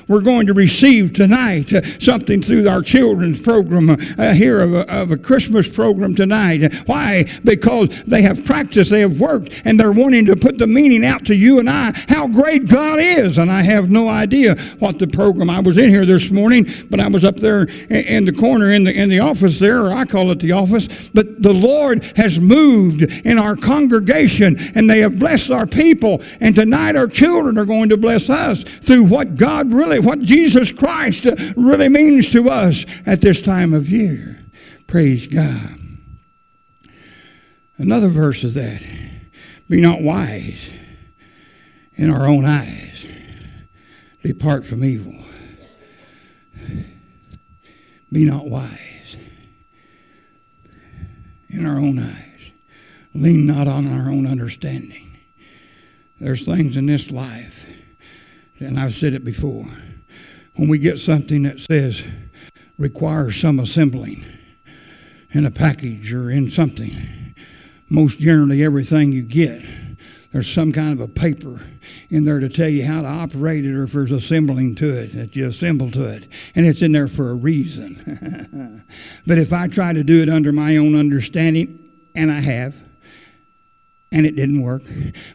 we're 0.08 0.20
going 0.20 0.46
to 0.46 0.54
receive 0.54 1.14
tonight 1.14 1.72
uh, 1.72 1.82
something 1.98 2.42
through 2.42 2.68
our 2.68 2.82
children's 2.82 3.40
program 3.40 3.90
uh, 3.90 4.32
here 4.32 4.60
of 4.60 4.74
a, 4.74 4.92
of 4.92 5.12
a, 5.12 5.18
Christmas 5.18 5.68
program 5.68 6.14
tonight. 6.14 6.72
Why? 6.86 7.26
Because 7.44 8.02
they 8.04 8.22
have 8.22 8.44
practiced, 8.44 8.90
they 8.90 9.00
have 9.00 9.20
worked, 9.20 9.62
and 9.64 9.78
they're 9.78 9.92
wanting 9.92 10.24
to 10.26 10.36
put 10.36 10.58
the 10.58 10.66
meaning 10.66 11.04
out 11.04 11.26
to 11.26 11.34
you 11.34 11.58
and 11.58 11.68
I 11.68 11.92
how 12.08 12.26
great 12.26 12.68
God 12.68 12.98
is. 13.00 13.36
And 13.36 13.50
I 13.50 13.62
have 13.62 13.90
no 13.90 14.08
idea 14.08 14.56
what 14.78 14.98
the 14.98 15.06
program. 15.06 15.50
I 15.50 15.60
was 15.60 15.76
in 15.76 15.90
here 15.90 16.06
this 16.06 16.30
morning, 16.30 16.66
but 16.88 17.00
I 17.00 17.08
was 17.08 17.24
up 17.24 17.36
there 17.36 17.64
in 17.90 18.24
the 18.24 18.32
corner 18.32 18.72
in 18.72 18.84
the 18.84 18.92
in 18.92 19.08
the 19.08 19.20
office 19.20 19.58
there, 19.58 19.84
or 19.84 19.92
I 19.92 20.04
call 20.04 20.30
it 20.30 20.40
the 20.40 20.52
office. 20.52 20.88
But 21.12 21.42
the 21.42 21.52
Lord 21.52 22.04
has 22.16 22.38
moved 22.38 23.02
in 23.02 23.38
our 23.38 23.56
congregation, 23.56 24.56
and 24.74 24.88
they 24.88 25.00
have 25.00 25.18
blessed 25.18 25.50
our 25.50 25.66
people. 25.66 26.22
And 26.40 26.54
tonight 26.54 26.96
our 26.96 27.08
children 27.08 27.58
are 27.58 27.64
going 27.64 27.90
to 27.90 27.96
bless 27.96 28.30
us 28.30 28.62
through 28.62 29.04
what 29.04 29.36
God 29.36 29.72
really 29.72 29.97
really 29.98 30.06
what 30.06 30.26
Jesus 30.26 30.72
Christ 30.72 31.26
really 31.56 31.88
means 31.88 32.30
to 32.30 32.50
us 32.50 32.84
at 33.06 33.20
this 33.20 33.40
time 33.40 33.74
of 33.74 33.90
year. 33.90 34.38
Praise 34.86 35.26
God. 35.26 35.78
Another 37.76 38.08
verse 38.08 38.42
is 38.44 38.54
that 38.54 38.82
be 39.68 39.80
not 39.80 40.02
wise 40.02 40.58
in 41.96 42.10
our 42.10 42.26
own 42.26 42.44
eyes, 42.44 43.04
depart 44.22 44.66
from 44.66 44.84
evil. 44.84 45.14
Be 48.10 48.24
not 48.24 48.46
wise 48.46 49.16
in 51.50 51.66
our 51.66 51.76
own 51.76 51.98
eyes. 51.98 52.24
Lean 53.14 53.46
not 53.46 53.68
on 53.68 53.92
our 53.92 54.10
own 54.10 54.26
understanding. 54.26 55.18
There's 56.20 56.44
things 56.44 56.76
in 56.76 56.86
this 56.86 57.10
life, 57.10 57.68
and 58.58 58.78
I've 58.78 58.94
said 58.94 59.12
it 59.12 59.24
before 59.24 59.66
when 60.58 60.68
we 60.68 60.78
get 60.78 60.98
something 60.98 61.44
that 61.44 61.60
says 61.60 62.02
requires 62.78 63.40
some 63.40 63.60
assembling 63.60 64.24
in 65.30 65.46
a 65.46 65.50
package 65.52 66.12
or 66.12 66.30
in 66.30 66.50
something, 66.50 66.92
most 67.88 68.18
generally 68.18 68.64
everything 68.64 69.12
you 69.12 69.22
get, 69.22 69.62
there's 70.32 70.52
some 70.52 70.72
kind 70.72 70.92
of 70.92 71.00
a 71.00 71.06
paper 71.06 71.60
in 72.10 72.24
there 72.24 72.40
to 72.40 72.48
tell 72.48 72.68
you 72.68 72.84
how 72.84 73.02
to 73.02 73.08
operate 73.08 73.64
it 73.64 73.72
or 73.72 73.84
if 73.84 73.92
there's 73.92 74.10
assembling 74.10 74.74
to 74.74 74.88
it, 74.88 75.14
that 75.14 75.36
you 75.36 75.48
assemble 75.48 75.92
to 75.92 76.06
it. 76.06 76.26
And 76.56 76.66
it's 76.66 76.82
in 76.82 76.90
there 76.90 77.08
for 77.08 77.30
a 77.30 77.34
reason. 77.34 78.84
but 79.26 79.38
if 79.38 79.52
I 79.52 79.68
try 79.68 79.92
to 79.92 80.02
do 80.02 80.22
it 80.22 80.28
under 80.28 80.50
my 80.50 80.76
own 80.76 80.96
understanding, 80.96 81.78
and 82.16 82.32
I 82.32 82.40
have, 82.40 82.74
and 84.10 84.24
it 84.24 84.36
didn't 84.36 84.62
work. 84.62 84.82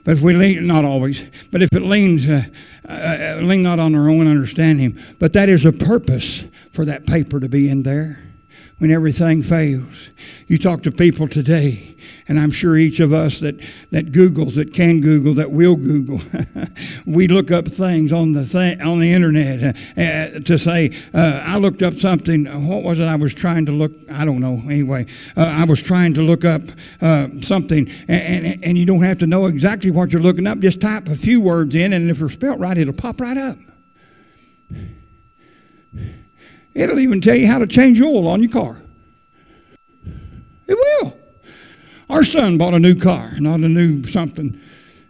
But 0.03 0.17
if 0.17 0.21
we 0.21 0.33
lean, 0.33 0.65
not 0.65 0.85
always, 0.85 1.23
but 1.51 1.61
if 1.61 1.69
it 1.73 1.81
leans, 1.81 2.27
uh, 2.27 2.43
uh, 2.87 3.39
lean 3.43 3.63
not 3.63 3.79
on 3.79 3.95
our 3.95 4.09
own 4.09 4.27
understanding, 4.27 4.97
but 5.19 5.33
that 5.33 5.49
is 5.49 5.65
a 5.65 5.71
purpose 5.71 6.45
for 6.71 6.85
that 6.85 7.05
paper 7.05 7.39
to 7.39 7.47
be 7.47 7.69
in 7.69 7.83
there 7.83 8.32
when 8.83 8.91
everything 8.91 9.41
fails. 9.41 10.09
You 10.47 10.57
talk 10.57 10.83
to 10.83 10.91
people 10.91 11.29
today, 11.29 11.95
and 12.27 12.37
I'm 12.37 12.51
sure 12.51 12.75
each 12.75 12.99
of 12.99 13.13
us 13.13 13.39
that, 13.39 13.55
that 13.91 14.11
Googles, 14.11 14.55
that 14.55 14.73
can 14.73 14.99
Google, 14.99 15.33
that 15.35 15.51
will 15.51 15.77
Google, 15.77 16.19
we 17.05 17.29
look 17.29 17.49
up 17.49 17.65
things 17.69 18.11
on 18.11 18.33
the 18.33 18.45
thing, 18.45 18.81
on 18.81 18.99
the 18.99 19.13
internet 19.13 19.77
uh, 19.97 20.01
uh, 20.01 20.39
to 20.41 20.59
say, 20.59 20.93
uh, 21.13 21.43
I 21.45 21.59
looked 21.59 21.81
up 21.81 21.93
something. 21.93 22.43
What 22.67 22.83
was 22.83 22.99
it 22.99 23.03
I 23.03 23.15
was 23.15 23.33
trying 23.33 23.65
to 23.67 23.71
look? 23.71 23.93
I 24.11 24.25
don't 24.25 24.41
know. 24.41 24.61
Anyway, 24.65 25.05
uh, 25.37 25.45
I 25.45 25.63
was 25.63 25.81
trying 25.81 26.13
to 26.15 26.21
look 26.21 26.43
up 26.43 26.63
uh, 26.99 27.29
something, 27.41 27.89
and, 28.09 28.45
and, 28.45 28.65
and 28.65 28.77
you 28.77 28.85
don't 28.85 29.03
have 29.03 29.19
to 29.19 29.27
know 29.27 29.45
exactly 29.45 29.91
what 29.91 30.11
you're 30.11 30.21
looking 30.21 30.45
up. 30.45 30.59
Just 30.59 30.81
type 30.81 31.07
a 31.07 31.15
few 31.15 31.39
words 31.39 31.73
in, 31.73 31.93
and 31.93 32.09
if 32.09 32.19
they're 32.19 32.27
spelled 32.27 32.59
right, 32.59 32.77
it'll 32.77 32.93
pop 32.93 33.21
right 33.21 33.37
up. 33.37 33.57
It'll 36.73 36.99
even 36.99 37.21
tell 37.21 37.35
you 37.35 37.47
how 37.47 37.59
to 37.59 37.67
change 37.67 38.01
oil 38.01 38.27
on 38.27 38.41
your 38.41 38.51
car. 38.51 38.81
It 40.67 40.75
will. 40.75 41.17
Our 42.09 42.23
son 42.23 42.57
bought 42.57 42.73
a 42.73 42.79
new 42.79 42.95
car, 42.95 43.31
not 43.39 43.59
a 43.59 43.69
new 43.69 44.05
something. 44.07 44.59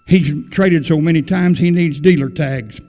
He's 0.06 0.50
traded 0.50 0.86
so 0.86 1.00
many 1.00 1.22
times 1.22 1.60
he 1.60 1.72
needs 1.72 2.00
dealer 2.00 2.30
tags. 2.30 2.80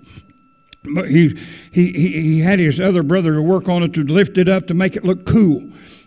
But 0.94 1.08
he, 1.08 1.38
he, 1.72 1.92
he 1.92 2.40
had 2.40 2.58
his 2.58 2.78
other 2.80 3.02
brother 3.02 3.34
to 3.34 3.42
work 3.42 3.68
on 3.68 3.82
it 3.82 3.94
to 3.94 4.02
lift 4.02 4.36
it 4.36 4.48
up 4.48 4.66
to 4.66 4.74
make 4.74 4.96
it 4.96 5.04
look 5.04 5.24
cool. 5.24 5.60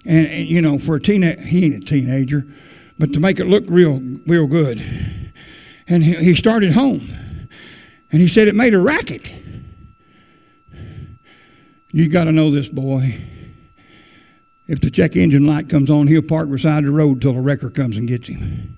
And, 0.05 0.27
and 0.27 0.47
you 0.47 0.61
know, 0.61 0.77
for 0.77 0.95
a 0.95 1.01
teenager, 1.01 1.41
he 1.41 1.65
ain't 1.65 1.83
a 1.83 1.85
teenager, 1.85 2.45
but 2.99 3.11
to 3.13 3.19
make 3.19 3.39
it 3.39 3.47
look 3.47 3.63
real, 3.67 4.01
real 4.27 4.45
good. 4.45 4.77
And 5.87 6.03
he, 6.03 6.15
he 6.15 6.35
started 6.35 6.73
home. 6.73 7.01
And 8.11 8.21
he 8.21 8.27
said 8.27 8.47
it 8.47 8.55
made 8.55 8.73
a 8.73 8.79
racket. 8.79 9.31
You 11.97 12.07
got 12.09 12.25
to 12.25 12.31
know 12.31 12.51
this 12.51 12.67
boy. 12.67 13.19
If 14.67 14.81
the 14.81 14.91
check 14.91 15.15
engine 15.15 15.47
light 15.47 15.67
comes 15.67 15.89
on, 15.89 16.05
he'll 16.05 16.21
park 16.21 16.47
beside 16.47 16.83
the 16.83 16.91
road 16.91 17.23
till 17.23 17.33
the 17.33 17.41
wrecker 17.41 17.71
comes 17.71 17.97
and 17.97 18.07
gets 18.07 18.27
him. 18.27 18.77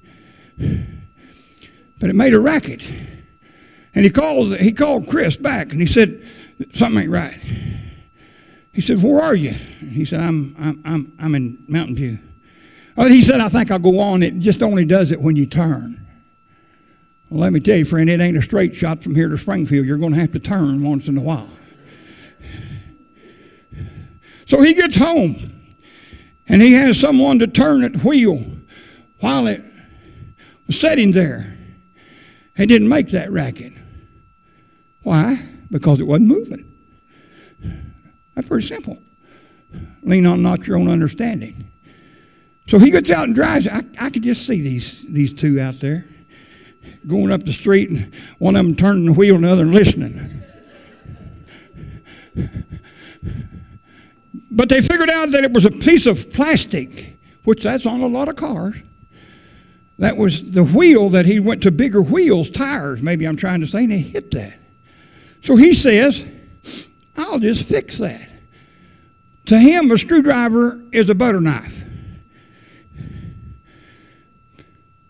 But 1.99 2.09
it 2.09 2.15
made 2.15 2.33
a 2.33 2.39
racket. 2.39 2.81
And 3.93 4.05
he 4.05 4.09
called, 4.09 4.55
he 4.55 4.71
called 4.71 5.09
Chris 5.09 5.35
back 5.35 5.73
and 5.73 5.81
he 5.81 5.85
said, 5.85 6.25
Something 6.73 7.01
ain't 7.01 7.11
right. 7.11 7.37
He 8.71 8.79
said, 8.79 9.03
Where 9.03 9.21
are 9.21 9.35
you? 9.35 9.51
He 9.51 10.05
said, 10.05 10.21
I'm, 10.21 10.55
I'm, 10.57 10.81
I'm, 10.85 11.13
I'm 11.19 11.35
in 11.35 11.61
Mountain 11.67 11.95
View. 11.95 12.19
Oh, 12.95 13.09
he 13.09 13.21
said, 13.21 13.41
I 13.41 13.49
think 13.49 13.69
I'll 13.69 13.79
go 13.79 13.99
on. 13.99 14.23
It 14.23 14.39
just 14.39 14.63
only 14.63 14.85
does 14.85 15.11
it 15.11 15.19
when 15.19 15.35
you 15.35 15.45
turn. 15.45 16.07
Well, 17.29 17.41
let 17.41 17.51
me 17.51 17.59
tell 17.59 17.79
you, 17.79 17.83
friend, 17.83 18.09
it 18.09 18.21
ain't 18.21 18.37
a 18.37 18.41
straight 18.41 18.77
shot 18.77 19.03
from 19.03 19.13
here 19.13 19.27
to 19.27 19.37
Springfield. 19.37 19.85
You're 19.85 19.97
going 19.97 20.13
to 20.13 20.19
have 20.21 20.31
to 20.31 20.39
turn 20.39 20.81
once 20.87 21.09
in 21.09 21.17
a 21.17 21.21
while. 21.21 21.49
So 24.49 24.61
he 24.61 24.73
gets 24.73 24.95
home 24.95 25.75
and 26.47 26.59
he 26.59 26.73
has 26.73 26.99
someone 26.99 27.37
to 27.37 27.45
turn 27.45 27.81
that 27.81 28.03
wheel 28.03 28.43
while 29.19 29.45
it 29.45 29.63
was 30.65 30.79
sitting 30.79 31.11
there. 31.11 31.55
It 32.57 32.65
didn't 32.65 32.89
make 32.89 33.09
that 33.09 33.31
racket. 33.31 33.73
Why? 35.03 35.39
Because 35.69 35.99
it 35.99 36.07
wasn't 36.07 36.29
moving. 36.29 36.65
That's 38.33 38.47
pretty 38.47 38.67
simple. 38.67 38.97
Lean 40.01 40.25
on 40.25 40.41
not 40.41 40.65
your 40.65 40.77
own 40.77 40.89
understanding. 40.89 41.69
So 42.67 42.79
he 42.79 42.89
gets 42.89 43.11
out 43.11 43.25
and 43.25 43.35
drives. 43.35 43.67
I, 43.67 43.83
I 43.99 44.09
could 44.09 44.23
just 44.23 44.47
see 44.47 44.61
these, 44.61 45.05
these 45.07 45.31
two 45.31 45.61
out 45.61 45.79
there 45.79 46.07
going 47.05 47.31
up 47.31 47.45
the 47.45 47.53
street, 47.53 47.91
and 47.91 48.13
one 48.39 48.55
of 48.55 48.65
them 48.65 48.75
turning 48.75 49.05
the 49.05 49.13
wheel 49.13 49.35
and 49.35 49.43
the 49.43 49.51
other 49.51 49.65
listening. 49.65 50.41
But 54.51 54.69
they 54.69 54.81
figured 54.81 55.09
out 55.09 55.31
that 55.31 55.43
it 55.43 55.51
was 55.51 55.65
a 55.65 55.71
piece 55.71 56.05
of 56.05 56.31
plastic, 56.33 57.17
which 57.43 57.63
that's 57.63 57.85
on 57.85 58.01
a 58.01 58.07
lot 58.07 58.29
of 58.29 58.35
cars. 58.35 58.75
That 59.99 60.15
was 60.15 60.51
the 60.51 60.63
wheel 60.63 61.09
that 61.09 61.25
he 61.25 61.39
went 61.39 61.61
to 61.63 61.71
bigger 61.71 62.01
wheels, 62.01 62.49
tires, 62.49 63.01
maybe 63.01 63.25
I'm 63.25 63.35
trying 63.35 63.59
to 63.61 63.67
say, 63.67 63.83
and 63.83 63.91
he 63.91 63.99
hit 63.99 64.31
that. 64.31 64.57
So 65.43 65.55
he 65.55 65.73
says, 65.73 66.23
I'll 67.17 67.39
just 67.39 67.63
fix 67.63 67.97
that. 67.97 68.27
To 69.47 69.59
him, 69.59 69.91
a 69.91 69.97
screwdriver 69.97 70.81
is 70.91 71.09
a 71.09 71.15
butter 71.15 71.41
knife. 71.41 71.83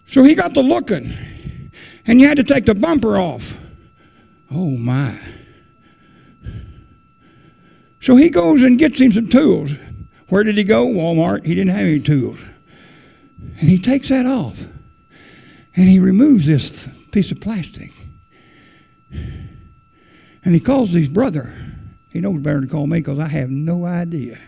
So 0.08 0.24
he 0.24 0.34
got 0.34 0.56
to 0.56 0.62
looking, 0.62 1.14
and 2.08 2.20
you 2.20 2.28
had 2.28 2.38
to 2.38 2.44
take 2.44 2.66
the 2.66 2.74
bumper 2.74 3.18
off. 3.18 3.56
Oh 4.50 4.72
my. 4.72 5.20
So 8.02 8.16
he 8.16 8.30
goes 8.30 8.64
and 8.64 8.80
gets 8.80 9.00
him 9.00 9.12
some 9.12 9.28
tools. 9.28 9.72
Where 10.30 10.44
did 10.44 10.58
he 10.58 10.64
go? 10.64 10.86
Walmart. 10.88 11.46
He 11.46 11.56
didn't 11.56 11.72
have 11.72 11.86
any 11.86 12.00
tools. 12.00 12.38
And 13.40 13.70
he 13.70 13.82
takes 13.82 14.10
that 14.10 14.26
off. 14.26 14.60
And 15.76 15.88
he 15.88 16.00
removes 16.00 16.46
this 16.46 16.88
piece 17.12 17.32
of 17.32 17.42
plastic. 17.42 17.92
And 19.12 20.54
he 20.54 20.60
calls 20.60 20.92
his 20.92 21.10
brother. 21.10 21.54
He 22.10 22.20
knows 22.20 22.42
better 22.42 22.62
to 22.62 22.68
call 22.68 22.88
me 22.88 23.00
because 23.00 23.20
I 23.20 23.28
have 23.28 23.50
no 23.50 23.86
idea. 23.86 24.40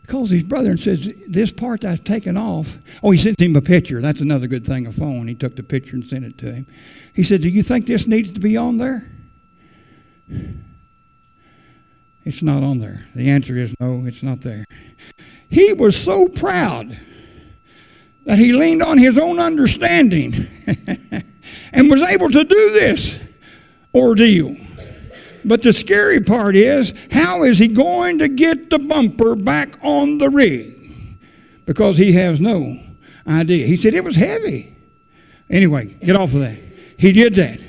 He 0.00 0.06
calls 0.06 0.30
his 0.30 0.42
brother 0.42 0.70
and 0.70 0.80
says, 0.80 1.08
This 1.28 1.52
part 1.52 1.84
I've 1.84 2.04
taken 2.04 2.36
off. 2.36 2.78
Oh, 3.02 3.10
he 3.10 3.18
sent 3.18 3.40
him 3.40 3.56
a 3.56 3.62
picture. 3.62 4.00
That's 4.00 4.20
another 4.20 4.46
good 4.46 4.66
thing, 4.66 4.86
a 4.86 4.92
phone. 4.92 5.28
He 5.28 5.34
took 5.34 5.56
the 5.56 5.62
picture 5.62 5.94
and 5.94 6.04
sent 6.04 6.24
it 6.24 6.38
to 6.38 6.52
him. 6.52 6.66
He 7.14 7.24
said, 7.24 7.42
Do 7.42 7.48
you 7.48 7.62
think 7.62 7.86
this 7.86 8.06
needs 8.06 8.30
to 8.32 8.40
be 8.40 8.56
on 8.56 8.78
there? 8.78 9.10
It's 12.30 12.42
not 12.42 12.62
on 12.62 12.78
there. 12.78 13.04
The 13.16 13.28
answer 13.28 13.58
is 13.58 13.74
no, 13.80 14.04
it's 14.06 14.22
not 14.22 14.40
there. 14.40 14.64
He 15.48 15.72
was 15.72 15.96
so 15.96 16.28
proud 16.28 16.96
that 18.24 18.38
he 18.38 18.52
leaned 18.52 18.84
on 18.84 18.98
his 18.98 19.18
own 19.18 19.40
understanding 19.40 20.46
and 21.72 21.90
was 21.90 22.02
able 22.02 22.30
to 22.30 22.44
do 22.44 22.70
this 22.70 23.18
ordeal. 23.92 24.56
But 25.44 25.64
the 25.64 25.72
scary 25.72 26.20
part 26.20 26.54
is, 26.54 26.94
how 27.10 27.42
is 27.42 27.58
he 27.58 27.66
going 27.66 28.20
to 28.20 28.28
get 28.28 28.70
the 28.70 28.78
bumper 28.78 29.34
back 29.34 29.70
on 29.82 30.18
the 30.18 30.30
rig? 30.30 30.78
Because 31.66 31.96
he 31.96 32.12
has 32.12 32.40
no 32.40 32.78
idea. 33.26 33.66
He 33.66 33.76
said 33.76 33.92
it 33.92 34.04
was 34.04 34.14
heavy. 34.14 34.76
Anyway, 35.50 35.86
get 35.86 36.14
off 36.14 36.32
of 36.32 36.42
that. 36.42 36.60
He 36.96 37.10
did 37.10 37.34
that. 37.34 37.60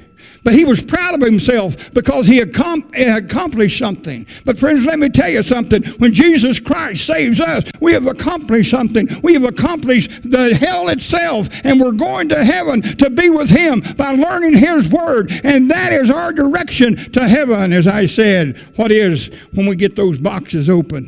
But 0.43 0.55
he 0.55 0.65
was 0.65 0.81
proud 0.81 1.13
of 1.13 1.21
himself 1.21 1.93
because 1.93 2.25
he 2.25 2.39
accomplished 2.39 3.77
something. 3.77 4.25
But, 4.43 4.57
friends, 4.57 4.85
let 4.85 4.97
me 4.97 5.09
tell 5.09 5.29
you 5.29 5.43
something. 5.43 5.83
When 5.99 6.13
Jesus 6.13 6.59
Christ 6.59 7.05
saves 7.05 7.39
us, 7.39 7.65
we 7.79 7.93
have 7.93 8.07
accomplished 8.07 8.71
something. 8.71 9.07
We 9.21 9.33
have 9.33 9.43
accomplished 9.43 10.31
the 10.31 10.55
hell 10.55 10.89
itself, 10.89 11.47
and 11.63 11.79
we're 11.79 11.91
going 11.91 12.29
to 12.29 12.43
heaven 12.43 12.81
to 12.81 13.11
be 13.11 13.29
with 13.29 13.51
him 13.51 13.83
by 13.97 14.13
learning 14.13 14.57
his 14.57 14.89
word. 14.89 15.31
And 15.43 15.69
that 15.69 15.93
is 15.93 16.09
our 16.09 16.33
direction 16.33 16.95
to 17.11 17.27
heaven, 17.27 17.71
as 17.71 17.87
I 17.87 18.07
said. 18.07 18.57
What 18.77 18.91
is 18.91 19.29
when 19.53 19.67
we 19.67 19.75
get 19.75 19.95
those 19.95 20.17
boxes 20.17 20.69
open? 20.69 21.07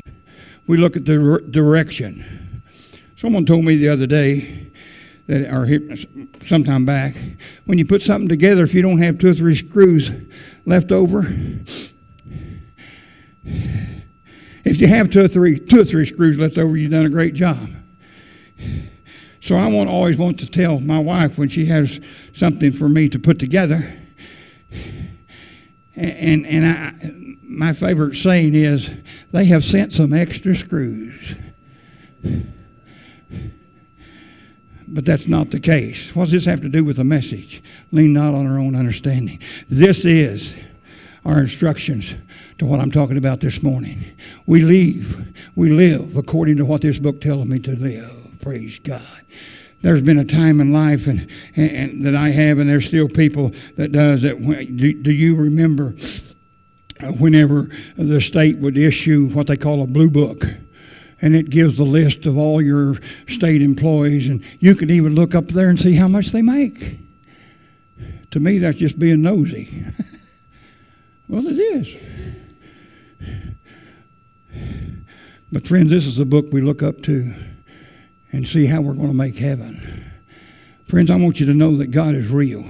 We 0.67 0.78
look 0.78 0.96
at 0.96 1.06
the 1.06 1.43
direction. 1.50 2.62
Someone 3.17 3.48
told 3.48 3.65
me 3.65 3.78
the 3.78 3.89
other 3.89 4.06
day, 4.06 4.67
that 5.27 5.49
are 5.49 5.67
sometime 6.45 6.86
back. 6.86 7.15
When 7.65 7.77
you 7.77 7.86
put 7.86 8.01
something 8.01 8.27
together, 8.27 8.63
if 8.63 8.73
you 8.73 8.81
don't 8.81 8.97
have 8.99 9.19
two 9.19 9.31
or 9.31 9.33
three 9.33 9.55
screws 9.55 10.12
left 10.65 10.91
over, 10.91 11.23
if 14.65 14.79
you 14.79 14.88
have 14.88 15.12
two 15.12 15.23
or 15.23 15.27
three 15.27 15.59
two 15.59 15.81
or 15.81 15.86
three 15.86 16.05
screws 16.05 16.38
left 16.38 16.57
over, 16.57 16.75
you've 16.75 16.91
done 16.91 17.05
a 17.05 17.09
great 17.09 17.33
job. 17.33 17.69
So 19.41 19.55
I 19.55 19.67
won't 19.67 19.89
always 19.89 20.17
want 20.17 20.39
to 20.39 20.45
tell 20.45 20.79
my 20.79 20.99
wife 20.99 21.38
when 21.38 21.49
she 21.49 21.65
has 21.65 21.99
something 22.33 22.71
for 22.71 22.88
me 22.88 23.09
to 23.09 23.19
put 23.19 23.39
together. 23.39 23.93
And 25.95 26.45
and 26.45 26.65
I, 26.65 26.93
my 27.41 27.73
favorite 27.73 28.15
saying 28.15 28.55
is, 28.55 28.89
they 29.31 29.45
have 29.45 29.63
sent 29.63 29.93
some 29.93 30.13
extra 30.13 30.55
screws. 30.55 31.36
But 34.93 35.06
that's 35.06 35.27
not 35.27 35.49
the 35.49 35.60
case. 35.60 36.15
What 36.15 36.25
does 36.25 36.34
this 36.34 36.45
have 36.45 36.62
to 36.62 36.69
do 36.69 36.86
with 36.86 36.97
the 36.97 37.03
message? 37.03 37.63
Lean 37.91 38.13
not 38.13 38.36
on 38.36 38.45
our 38.45 38.60
own 38.60 38.75
understanding. 38.75 39.39
This 39.67 40.06
is 40.06 40.56
our 41.25 41.39
instructions 41.39 42.13
to 42.60 42.67
what 42.67 42.79
I'm 42.79 42.91
talking 42.91 43.17
about 43.17 43.39
this 43.39 43.63
morning. 43.63 44.03
We 44.45 44.62
leave, 44.62 45.34
we 45.56 45.71
live 45.71 46.15
according 46.15 46.58
to 46.58 46.65
what 46.65 46.82
this 46.82 46.99
book 46.99 47.21
tells 47.21 47.47
me 47.47 47.58
to 47.60 47.75
live. 47.75 48.12
Praise 48.41 48.77
God. 48.77 49.01
There's 49.82 50.03
been 50.03 50.19
a 50.19 50.25
time 50.25 50.62
in 50.62 50.71
life 50.71 51.08
and, 51.08 51.27
and, 51.56 51.71
and 51.71 52.03
that 52.03 52.15
I 52.15 52.29
have, 52.29 52.60
and 52.60 52.69
there's 52.69 52.86
still 52.86 53.10
people 53.10 53.51
that 53.77 53.91
does 53.91 54.21
that. 54.21 54.38
Do, 54.77 54.93
do 54.93 55.12
you 55.12 55.36
remember 55.36 55.95
whenever 57.19 57.69
the 57.97 58.21
state 58.21 58.58
would 58.60 58.77
issue 58.77 59.29
what 59.29 59.47
they 59.47 59.58
call 59.58 59.82
a 59.82 59.88
blue 59.88 60.12
book? 60.12 60.45
And 61.23 61.38
it 61.38 61.49
gives 61.49 61.77
the 61.77 61.86
list 61.86 62.25
of 62.25 62.38
all 62.38 62.62
your 62.62 62.97
state 63.29 63.62
employees, 63.62 64.27
and 64.27 64.43
you 64.59 64.75
can 64.75 64.89
even 64.89 65.15
look 65.15 65.33
up 65.33 65.45
there 65.45 65.69
and 65.69 65.79
see 65.79 65.95
how 65.95 66.09
much 66.09 66.27
they 66.27 66.41
make. 66.41 66.99
To 68.31 68.41
me, 68.41 68.57
that's 68.57 68.77
just 68.77 68.99
being 68.99 69.21
nosy. 69.21 69.86
well, 71.29 71.47
it 71.47 71.57
is. 71.57 71.95
But, 75.49 75.65
friends, 75.65 75.91
this 75.91 76.05
is 76.05 76.19
a 76.19 76.25
book 76.25 76.47
we 76.51 76.59
look 76.59 76.83
up 76.83 77.01
to 77.03 77.33
and 78.33 78.45
see 78.45 78.65
how 78.65 78.81
we're 78.81 78.93
going 78.93 79.07
to 79.07 79.13
make 79.13 79.38
heaven. 79.38 80.03
Friends, 80.93 81.10
I 81.10 81.15
want 81.15 81.39
you 81.39 81.47
to 81.47 81.56
know 81.56 81.75
that 81.77 81.88
God 81.88 82.13
is 82.13 82.29
real 82.29 82.63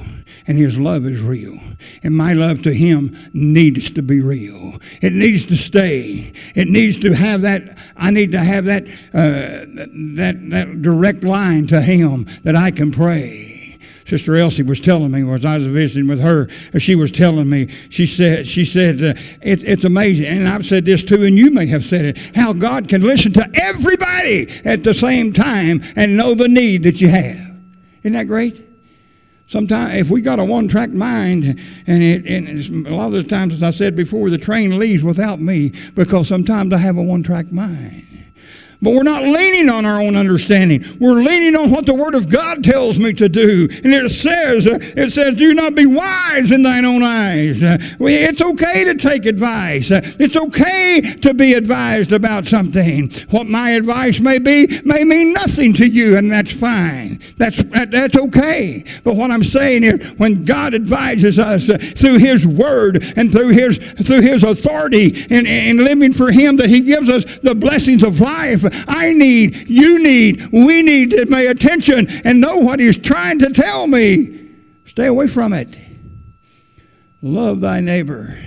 and 0.47 0.57
His 0.57 0.79
love 0.79 1.05
is 1.05 1.19
real. 1.19 1.59
And 2.03 2.15
my 2.15 2.31
love 2.31 2.63
to 2.63 2.73
Him 2.73 3.17
needs 3.33 3.91
to 3.91 4.01
be 4.01 4.21
real. 4.21 4.79
It 5.01 5.12
needs 5.12 5.45
to 5.47 5.57
stay. 5.57 6.31
It 6.55 6.69
needs 6.69 7.01
to 7.01 7.12
have 7.12 7.41
that. 7.41 7.77
I 7.97 8.12
need 8.12 8.31
to 8.31 8.39
have 8.39 8.63
that 8.63 8.86
uh, 9.13 9.65
that 10.15 10.38
that 10.51 10.81
direct 10.81 11.23
line 11.23 11.67
to 11.67 11.81
Him 11.81 12.25
that 12.43 12.55
I 12.55 12.71
can 12.71 12.93
pray. 12.93 13.77
Sister 14.07 14.38
Elsie 14.38 14.63
was 14.63 14.79
telling 14.79 15.12
me 15.12 15.29
as 15.29 15.43
I 15.43 15.57
was 15.57 15.67
visiting 15.67 16.07
with 16.07 16.21
her, 16.21 16.47
she 16.79 16.95
was 16.95 17.12
telling 17.12 17.49
me, 17.49 17.75
she 17.89 18.07
said, 18.07 18.47
she 18.47 18.63
said, 18.63 19.03
uh, 19.03 19.19
it, 19.41 19.63
it's 19.63 19.83
amazing, 19.83 20.27
and 20.27 20.47
I've 20.47 20.65
said 20.65 20.86
this 20.86 21.03
too, 21.03 21.25
and 21.25 21.38
you 21.38 21.51
may 21.51 21.65
have 21.65 21.83
said 21.83 22.05
it, 22.05 22.17
how 22.36 22.53
God 22.53 22.88
can 22.88 23.01
listen 23.01 23.33
to 23.33 23.49
everybody 23.53 24.49
at 24.63 24.86
the 24.86 24.93
same 24.93 25.33
time 25.33 25.83
and 25.97 26.15
know 26.15 26.36
the 26.36 26.47
need 26.47 26.83
that 26.83 27.01
you 27.01 27.09
have. 27.09 27.52
Isn't 28.03 28.13
that 28.13 28.27
great? 28.27 28.69
Sometimes, 29.47 29.95
if 29.95 30.09
we 30.09 30.21
got 30.21 30.39
a 30.39 30.43
one-track 30.43 30.91
mind, 30.91 31.59
and, 31.85 32.03
it, 32.03 32.25
and 32.25 32.87
a 32.87 32.95
lot 32.95 33.07
of 33.07 33.13
the 33.13 33.23
times, 33.23 33.53
as 33.53 33.63
I 33.63 33.71
said 33.71 33.95
before, 33.95 34.29
the 34.29 34.37
train 34.37 34.79
leaves 34.79 35.03
without 35.03 35.39
me 35.39 35.73
because 35.95 36.27
sometimes 36.27 36.73
I 36.73 36.77
have 36.77 36.97
a 36.97 37.03
one-track 37.03 37.51
mind. 37.51 38.07
But 38.83 38.93
we're 38.93 39.03
not 39.03 39.23
leaning 39.23 39.69
on 39.69 39.85
our 39.85 40.01
own 40.01 40.17
understanding. 40.17 40.83
We're 40.99 41.21
leaning 41.21 41.55
on 41.55 41.71
what 41.71 41.85
the 41.85 41.93
Word 41.93 42.15
of 42.15 42.29
God 42.29 42.63
tells 42.63 42.99
me 42.99 43.13
to 43.13 43.29
do. 43.29 43.69
And 43.83 43.93
it 43.93 44.11
says, 44.11 44.67
uh, 44.67 44.79
it 44.81 45.13
says, 45.13 45.35
do 45.35 45.53
not 45.53 45.73
be 45.73 45.85
wise 45.85 46.51
in 46.51 46.63
thine 46.63 46.83
own 46.83 47.01
eyes. 47.01 47.63
Uh, 47.63 47.77
it's 48.01 48.41
okay 48.41 48.83
to 48.83 48.95
take 48.95 49.25
advice. 49.25 49.89
Uh, 49.89 50.01
it's 50.19 50.35
okay 50.35 50.99
to 51.21 51.33
be 51.33 51.53
advised 51.53 52.11
about 52.11 52.45
something. 52.45 53.09
What 53.29 53.47
my 53.47 53.71
advice 53.71 54.19
may 54.19 54.37
be 54.37 54.67
may 54.83 55.05
mean 55.05 55.31
nothing 55.31 55.73
to 55.75 55.87
you, 55.87 56.17
and 56.17 56.29
that's 56.29 56.51
fine. 56.51 57.21
That's, 57.37 57.63
that, 57.63 57.91
that's 57.91 58.17
okay. 58.17 58.83
But 59.05 59.15
what 59.15 59.31
I'm 59.31 59.45
saying 59.45 59.85
is, 59.85 60.11
when 60.17 60.43
God 60.43 60.73
advises 60.73 61.39
us 61.39 61.67
through 61.67 62.17
His 62.17 62.45
Word 62.45 63.01
and 63.15 63.31
through 63.31 63.49
His, 63.49 63.77
through 63.77 64.21
His 64.21 64.43
authority 64.43 65.25
in, 65.29 65.45
in 65.45 65.77
living 65.77 66.11
for 66.11 66.31
Him, 66.31 66.57
that 66.57 66.69
He 66.69 66.81
gives 66.81 67.07
us 67.07 67.23
the 67.39 67.55
blessings 67.55 68.03
of 68.03 68.19
life, 68.19 68.65
I 68.88 69.13
need, 69.13 69.69
you 69.69 70.01
need, 70.01 70.47
we 70.51 70.81
need 70.81 71.12
to 71.12 71.25
pay 71.25 71.47
attention 71.47 72.07
and 72.23 72.41
know 72.41 72.57
what 72.57 72.79
He's 72.79 72.97
trying 72.97 73.39
to 73.39 73.51
tell 73.51 73.88
me. 73.88 74.49
Stay 74.86 75.07
away 75.07 75.27
from 75.27 75.53
it. 75.53 75.77
Love 77.21 77.62
thy 77.62 77.79
neighbor 77.79 78.38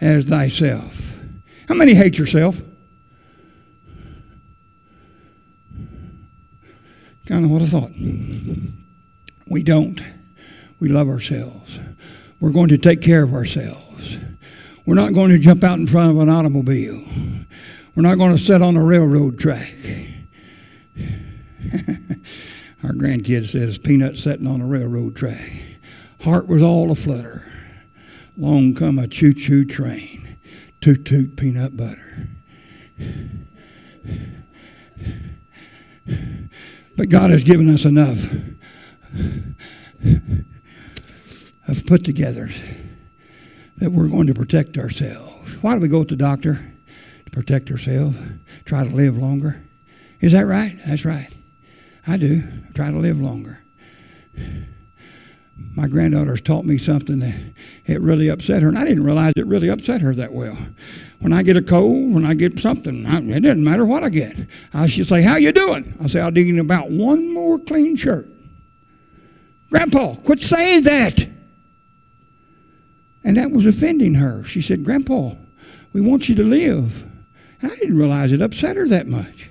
as 0.00 0.24
thyself. 0.24 0.98
How 1.68 1.74
many 1.74 1.94
hate 1.94 2.18
yourself? 2.18 2.60
Kind 7.26 7.44
of 7.44 7.50
what 7.50 7.62
I 7.62 7.66
thought. 7.66 7.92
We 9.48 9.62
don't. 9.62 10.02
We 10.80 10.88
love 10.88 11.08
ourselves. 11.08 11.78
We're 12.40 12.50
going 12.50 12.70
to 12.70 12.78
take 12.78 13.00
care 13.00 13.22
of 13.22 13.34
ourselves. 13.34 14.16
We're 14.84 14.96
not 14.96 15.14
going 15.14 15.30
to 15.30 15.38
jump 15.38 15.62
out 15.62 15.78
in 15.78 15.86
front 15.86 16.10
of 16.10 16.18
an 16.18 16.28
automobile. 16.28 17.04
We're 17.94 18.02
not 18.02 18.16
going 18.16 18.34
to 18.34 18.42
sit 18.42 18.62
on 18.62 18.76
a 18.76 18.82
railroad 18.82 19.38
track. 19.38 19.74
Our 22.82 22.92
grandkid 22.92 23.50
says 23.50 23.76
Peanut 23.76 24.16
sitting 24.16 24.46
on 24.46 24.62
a 24.62 24.66
railroad 24.66 25.14
track. 25.14 25.52
Heart 26.22 26.48
was 26.48 26.62
all 26.62 26.90
a 26.90 26.94
flutter. 26.94 27.44
Long 28.36 28.74
come 28.74 28.98
a 28.98 29.06
choo-choo 29.06 29.66
train. 29.66 30.38
Toot 30.80 31.04
toot 31.04 31.36
peanut 31.36 31.76
butter. 31.76 32.28
But 36.96 37.08
God 37.08 37.30
has 37.30 37.44
given 37.44 37.68
us 37.68 37.84
enough 37.84 38.24
of 41.68 41.86
put 41.86 42.02
togethers 42.04 42.54
that 43.76 43.92
we're 43.92 44.08
going 44.08 44.26
to 44.26 44.34
protect 44.34 44.78
ourselves. 44.78 45.52
Why 45.62 45.74
do 45.74 45.80
we 45.80 45.88
go 45.88 46.04
to 46.04 46.14
the 46.14 46.16
doctor? 46.16 46.71
Protect 47.32 47.70
ourselves, 47.70 48.16
try 48.64 48.86
to 48.86 48.94
live 48.94 49.18
longer. 49.18 49.60
Is 50.20 50.32
that 50.32 50.46
right? 50.46 50.78
That's 50.86 51.04
right. 51.04 51.28
I 52.06 52.16
do. 52.16 52.42
I 52.68 52.72
try 52.72 52.90
to 52.90 52.98
live 52.98 53.20
longer. 53.20 53.58
My 55.74 55.88
granddaughter's 55.88 56.40
taught 56.40 56.64
me 56.64 56.78
something 56.78 57.18
that 57.20 57.34
it 57.86 58.00
really 58.00 58.28
upset 58.28 58.62
her, 58.62 58.68
and 58.68 58.78
I 58.78 58.84
didn't 58.84 59.04
realize 59.04 59.32
it 59.36 59.46
really 59.46 59.68
upset 59.68 60.00
her 60.00 60.14
that 60.14 60.32
well. 60.32 60.56
When 61.20 61.32
I 61.32 61.42
get 61.42 61.56
a 61.56 61.62
cold, 61.62 62.12
when 62.14 62.24
I 62.24 62.34
get 62.34 62.58
something, 62.60 63.06
I, 63.06 63.18
it 63.18 63.40
doesn't 63.40 63.64
matter 63.64 63.84
what 63.84 64.04
I 64.04 64.08
get. 64.08 64.36
I 64.72 64.86
should 64.86 65.06
say, 65.06 65.22
"How 65.22 65.36
you 65.36 65.52
doing?" 65.52 65.96
I 66.02 66.08
say, 66.08 66.20
"I'm 66.20 66.34
digging 66.34 66.58
about 66.58 66.90
one 66.90 67.32
more 67.32 67.58
clean 67.58 67.96
shirt." 67.96 68.28
Grandpa, 69.72 70.16
quit 70.16 70.40
saying 70.40 70.82
that. 70.82 71.26
And 73.24 73.38
that 73.38 73.50
was 73.50 73.64
offending 73.64 74.14
her. 74.14 74.44
She 74.44 74.60
said, 74.60 74.84
Grandpa, 74.84 75.32
we 75.94 76.02
want 76.02 76.28
you 76.28 76.34
to 76.34 76.44
live. 76.44 77.04
I 77.62 77.68
didn't 77.68 77.96
realize 77.96 78.32
it 78.32 78.42
upset 78.42 78.76
her 78.76 78.88
that 78.88 79.06
much. 79.06 79.50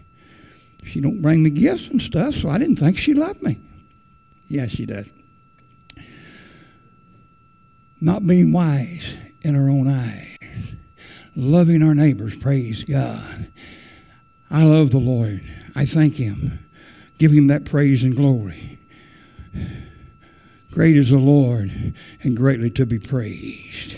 She 0.83 0.99
don't 0.99 1.21
bring 1.21 1.43
me 1.43 1.49
gifts 1.49 1.87
and 1.87 2.01
stuff, 2.01 2.35
so 2.35 2.49
I 2.49 2.57
didn't 2.57 2.75
think 2.77 2.97
she 2.97 3.13
loved 3.13 3.41
me. 3.41 3.59
Yes, 4.47 4.71
she 4.71 4.85
does. 4.85 5.09
Not 8.01 8.25
being 8.25 8.51
wise 8.51 9.15
in 9.41 9.55
her 9.55 9.69
own 9.69 9.87
eyes. 9.87 10.37
Loving 11.35 11.81
our 11.81 11.95
neighbors, 11.95 12.35
praise 12.35 12.83
God. 12.83 13.47
I 14.49 14.63
love 14.65 14.91
the 14.91 14.97
Lord. 14.97 15.41
I 15.75 15.85
thank 15.85 16.15
Him. 16.15 16.59
Give 17.17 17.31
Him 17.31 17.47
that 17.47 17.63
praise 17.63 18.03
and 18.03 18.15
glory. 18.15 18.79
Great 20.71 20.97
is 20.97 21.09
the 21.09 21.17
Lord 21.17 21.93
and 22.21 22.35
greatly 22.35 22.69
to 22.71 22.85
be 22.85 22.99
praised. 22.99 23.95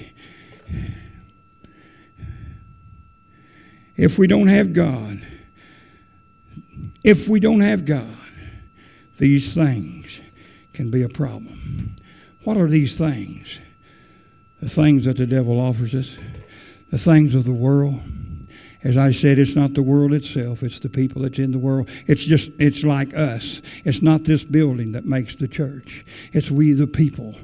If 3.96 4.18
we 4.18 4.28
don't 4.28 4.48
have 4.48 4.74
God, 4.74 5.26
if 7.04 7.28
we 7.28 7.40
don't 7.40 7.62
have 7.62 7.86
God, 7.86 8.08
these 9.18 9.54
things 9.54 10.22
can 10.74 10.90
be 10.90 11.04
a 11.04 11.10
problem. 11.10 11.96
What 12.44 12.58
are 12.58 12.68
these 12.68 12.98
things? 12.98 13.60
The 14.62 14.70
things 14.70 15.06
that 15.06 15.18
the 15.18 15.26
devil 15.26 15.60
offers 15.60 15.94
us, 15.94 16.16
the 16.90 16.98
things 16.98 17.36
of 17.36 17.44
the 17.44 17.52
world. 17.52 18.02
As 18.84 18.98
I 18.98 19.12
said, 19.12 19.40
it's 19.40 19.56
not 19.56 19.74
the 19.74 19.82
world 19.82 20.12
itself, 20.12 20.64
it's 20.64 20.80
the 20.80 20.90
people 20.90 21.22
that's 21.22 21.40
in 21.40 21.52
the 21.52 21.60
world. 21.60 21.90
It's 22.08 22.24
just, 22.24 22.52
it's 22.60 22.84
like 22.84 23.14
us. 23.14 23.62
It's 23.86 24.02
not 24.02 24.24
this 24.24 24.44
building 24.44 24.92
that 24.94 25.06
makes 25.06 25.36
the 25.36 25.48
church, 25.48 26.06
it's 26.34 26.50
we, 26.52 26.74
the 26.74 26.88
people 26.88 27.36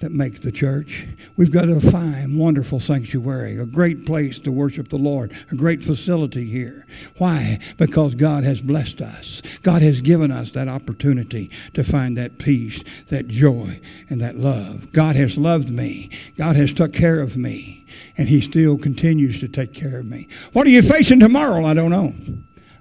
that 0.00 0.12
make 0.12 0.42
the 0.42 0.52
church. 0.52 1.06
We've 1.36 1.50
got 1.50 1.70
a 1.70 1.80
fine, 1.80 2.36
wonderful 2.36 2.80
sanctuary, 2.80 3.58
a 3.58 3.64
great 3.64 4.04
place 4.04 4.38
to 4.40 4.52
worship 4.52 4.88
the 4.88 4.98
Lord, 4.98 5.32
a 5.50 5.54
great 5.54 5.82
facility 5.82 6.44
here. 6.44 6.86
Why? 7.16 7.60
Because 7.78 8.14
God 8.14 8.44
has 8.44 8.60
blessed 8.60 9.00
us. 9.00 9.40
God 9.62 9.80
has 9.80 10.02
given 10.02 10.30
us 10.30 10.50
that 10.52 10.68
opportunity 10.68 11.50
to 11.72 11.82
find 11.82 12.18
that 12.18 12.38
peace, 12.38 12.84
that 13.08 13.28
joy, 13.28 13.80
and 14.10 14.20
that 14.20 14.36
love. 14.36 14.92
God 14.92 15.16
has 15.16 15.38
loved 15.38 15.70
me. 15.70 16.10
God 16.36 16.56
has 16.56 16.74
took 16.74 16.92
care 16.92 17.20
of 17.20 17.38
me, 17.38 17.86
and 18.18 18.28
He 18.28 18.42
still 18.42 18.76
continues 18.76 19.40
to 19.40 19.48
take 19.48 19.72
care 19.72 19.98
of 19.98 20.04
me. 20.04 20.28
What 20.52 20.66
are 20.66 20.70
you 20.70 20.82
facing 20.82 21.20
tomorrow? 21.20 21.64
I 21.64 21.72
don't 21.72 21.90
know. 21.90 22.12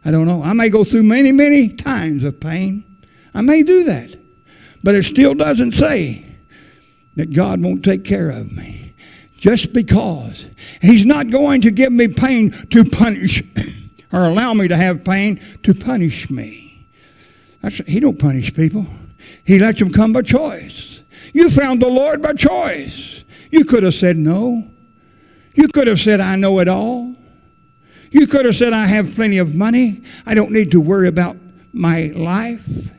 I 0.03 0.11
don't 0.11 0.27
know. 0.27 0.43
I 0.43 0.51
may 0.51 0.69
go 0.69 0.83
through 0.83 1.03
many, 1.03 1.31
many 1.31 1.69
times 1.69 2.25
of 2.25 2.39
pain. 2.41 2.83
I 3.33 3.41
may 3.41 3.63
do 3.63 3.85
that. 3.85 4.19
But 4.83 4.95
it 4.95 5.03
still 5.05 5.33
doesn't 5.33 5.71
say 5.71 6.24
that 7.15 7.33
God 7.33 7.61
won't 7.61 7.83
take 7.83 8.03
care 8.03 8.29
of 8.29 8.51
me 8.51 8.93
just 9.37 9.73
because 9.73 10.45
He's 10.81 11.05
not 11.05 11.29
going 11.29 11.61
to 11.61 11.71
give 11.71 11.91
me 11.91 12.07
pain 12.07 12.51
to 12.69 12.83
punish 12.83 13.43
or 14.13 14.25
allow 14.25 14.53
me 14.53 14.67
to 14.67 14.75
have 14.75 15.03
pain 15.03 15.39
to 15.63 15.73
punish 15.73 16.29
me. 16.29 16.85
That's, 17.61 17.77
he 17.77 17.99
don't 17.99 18.19
punish 18.19 18.53
people. 18.53 18.85
He 19.43 19.59
lets 19.59 19.79
them 19.79 19.91
come 19.91 20.13
by 20.13 20.21
choice. 20.21 21.01
You 21.33 21.49
found 21.49 21.81
the 21.81 21.87
Lord 21.87 22.21
by 22.21 22.33
choice. 22.33 23.23
You 23.51 23.65
could 23.65 23.83
have 23.83 23.95
said 23.95 24.17
no. 24.17 24.67
You 25.53 25.67
could 25.67 25.87
have 25.87 25.99
said, 25.99 26.19
I 26.19 26.35
know 26.35 26.59
it 26.59 26.67
all. 26.67 27.15
You 28.11 28.27
could 28.27 28.45
have 28.45 28.55
said, 28.55 28.73
I 28.73 28.85
have 28.85 29.15
plenty 29.15 29.37
of 29.37 29.55
money. 29.55 30.03
I 30.25 30.33
don't 30.33 30.51
need 30.51 30.71
to 30.71 30.81
worry 30.81 31.07
about 31.07 31.37
my 31.73 32.13
life. 32.15 32.93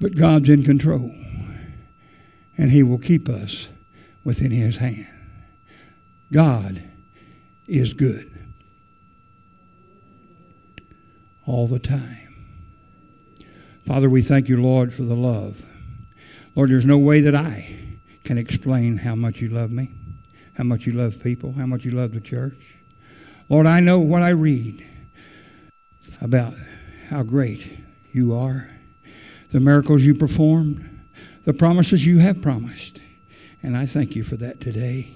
But 0.00 0.16
God's 0.16 0.48
in 0.48 0.64
control, 0.64 1.14
and 2.58 2.70
He 2.70 2.82
will 2.82 2.98
keep 2.98 3.28
us 3.28 3.68
within 4.24 4.50
His 4.50 4.76
hand. 4.76 5.06
God 6.32 6.82
is 7.66 7.92
good 7.92 8.30
all 11.46 11.66
the 11.66 11.78
time. 11.78 12.18
Father, 13.86 14.08
we 14.08 14.22
thank 14.22 14.48
you, 14.48 14.60
Lord, 14.60 14.92
for 14.92 15.02
the 15.02 15.14
love. 15.14 15.62
Lord, 16.54 16.70
there's 16.70 16.86
no 16.86 16.98
way 16.98 17.20
that 17.20 17.34
I 17.34 17.98
can 18.24 18.38
explain 18.38 18.96
how 18.96 19.14
much 19.14 19.40
you 19.40 19.48
love 19.50 19.70
me, 19.70 19.90
how 20.54 20.64
much 20.64 20.86
you 20.86 20.92
love 20.92 21.22
people, 21.22 21.52
how 21.52 21.66
much 21.66 21.84
you 21.84 21.90
love 21.90 22.12
the 22.12 22.20
church. 22.20 22.76
Lord, 23.48 23.66
I 23.66 23.80
know 23.80 23.98
what 24.00 24.22
I 24.22 24.30
read 24.30 24.84
about 26.22 26.54
how 27.08 27.22
great 27.22 27.78
you 28.12 28.34
are 28.34 28.70
the 29.54 29.60
miracles 29.60 30.02
you 30.02 30.16
performed, 30.16 31.06
the 31.44 31.52
promises 31.52 32.04
you 32.04 32.18
have 32.18 32.42
promised. 32.42 33.00
And 33.62 33.76
I 33.76 33.86
thank 33.86 34.16
you 34.16 34.24
for 34.24 34.36
that 34.38 34.60
today. 34.60 35.14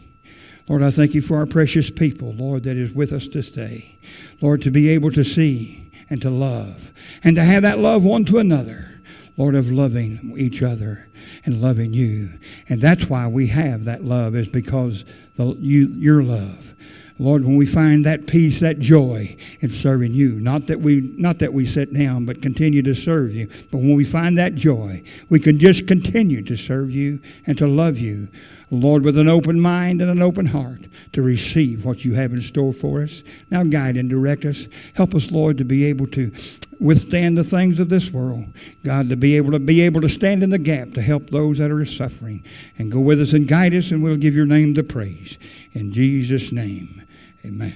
Lord, 0.69 0.81
I 0.81 0.93
thank 0.93 1.13
you 1.13 1.21
for 1.21 1.39
our 1.39 1.47
precious 1.47 1.91
people, 1.91 2.35
Lord, 2.35 2.63
that 2.63 2.77
is 2.77 2.93
with 2.93 3.13
us 3.13 3.27
this 3.27 3.51
day. 3.51 3.99
Lord, 4.41 4.63
to 4.63 4.71
be 4.71 4.91
able 4.91 5.11
to 5.11 5.25
see 5.25 5.91
and 6.09 6.23
to 6.23 6.31
love 6.31 6.93
and 7.25 7.35
to 7.35 7.43
have 7.43 7.63
that 7.63 7.81
love 7.81 8.05
one 8.05 8.25
to 8.27 8.39
another. 8.39 8.89
Lord, 9.37 9.57
of 9.57 9.73
loving 9.73 10.35
each 10.37 10.63
other 10.63 11.09
and 11.45 11.61
loving 11.61 11.93
you. 11.93 12.31
And 12.69 12.81
that's 12.81 13.09
why 13.09 13.27
we 13.27 13.49
have 13.49 13.85
that 13.85 14.05
love, 14.05 14.35
is 14.35 14.49
because 14.49 15.05
the, 15.37 15.57
you, 15.59 15.89
your 15.89 16.25
love. 16.25 16.75
Lord, 17.21 17.45
when 17.45 17.57
we 17.57 17.67
find 17.67 18.07
that 18.07 18.29
peace, 18.29 18.61
that 18.61 18.79
joy 18.79 19.37
in 19.61 19.71
serving 19.71 20.13
you, 20.13 20.39
not 20.41 20.69
that 20.69 20.81
we 20.81 21.01
not 21.17 21.41
that 21.41 21.53
we 21.53 21.67
sit 21.67 21.93
down, 21.93 22.25
but 22.25 22.41
continue 22.41 22.81
to 22.83 22.95
serve 22.95 23.35
you. 23.35 23.49
But 23.73 23.79
when 23.79 23.95
we 23.95 24.05
find 24.05 24.39
that 24.39 24.55
joy, 24.55 25.03
we 25.29 25.41
can 25.41 25.59
just 25.59 25.89
continue 25.89 26.43
to 26.43 26.57
serve 26.57 26.93
you 26.93 27.19
and 27.47 27.59
to 27.59 27.67
love 27.67 27.99
you, 27.99 28.29
Lord, 28.71 29.05
with 29.05 29.19
an 29.19 29.29
open 29.29 29.59
mind 29.59 30.01
and 30.01 30.13
an 30.13 30.23
open 30.23 30.47
heart 30.47 30.83
to 31.13 31.23
receive 31.23 31.85
what 31.85 32.05
you 32.05 32.15
have 32.15 32.33
in 32.33 32.41
store 32.41 32.73
for 32.73 33.03
us. 33.03 33.25
Now 33.51 33.65
guide 33.65 33.97
and 33.97 34.09
direct 34.09 34.45
us. 34.45 34.69
Help 34.95 35.17
us, 35.17 35.33
Lord, 35.33 35.59
to 35.59 35.65
be 35.65 35.85
able 35.87 36.07
to 36.09 36.31
withstand 36.79 37.37
the 37.37 37.43
things 37.43 37.81
of 37.81 37.89
this 37.89 38.13
world. 38.13 38.47
God, 38.85 39.09
to 39.09 39.17
be 39.17 39.37
able 39.37 39.51
to 39.51 39.59
be 39.59 39.81
able 39.81 40.03
to 40.03 40.09
stand 40.09 40.45
in 40.45 40.51
the 40.51 40.59
gap 40.59 40.93
to 40.93 41.03
help 41.03 41.31
those 41.31 41.59
that 41.59 41.73
are 41.73 41.85
suffering. 41.85 42.45
And 42.79 42.93
go 42.93 43.01
with 43.01 43.21
us 43.21 43.33
and 43.33 43.49
guide 43.49 43.75
us, 43.75 43.91
and 43.91 44.05
we'll 44.05 44.17
give 44.17 44.37
your 44.37 44.47
name 44.47 44.75
the 44.75 44.85
praise. 44.85 45.37
In 45.73 45.93
Jesus' 45.93 46.53
name. 46.53 47.03
Amen. 47.45 47.75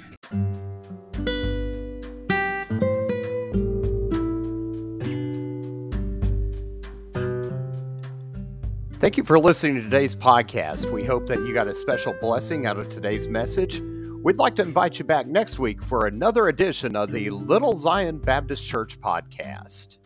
Thank 9.02 9.16
you 9.16 9.24
for 9.24 9.36
listening 9.36 9.74
to 9.74 9.82
today's 9.82 10.14
podcast. 10.14 10.92
We 10.92 11.04
hope 11.04 11.26
that 11.26 11.40
you 11.40 11.52
got 11.52 11.66
a 11.66 11.74
special 11.74 12.12
blessing 12.20 12.66
out 12.66 12.78
of 12.78 12.88
today's 12.88 13.26
message. 13.26 13.80
We'd 14.22 14.38
like 14.38 14.54
to 14.54 14.62
invite 14.62 15.00
you 15.00 15.04
back 15.04 15.26
next 15.26 15.58
week 15.58 15.82
for 15.82 16.06
another 16.06 16.46
edition 16.46 16.94
of 16.94 17.10
the 17.10 17.30
Little 17.30 17.76
Zion 17.76 18.18
Baptist 18.18 18.64
Church 18.64 19.00
podcast. 19.00 19.96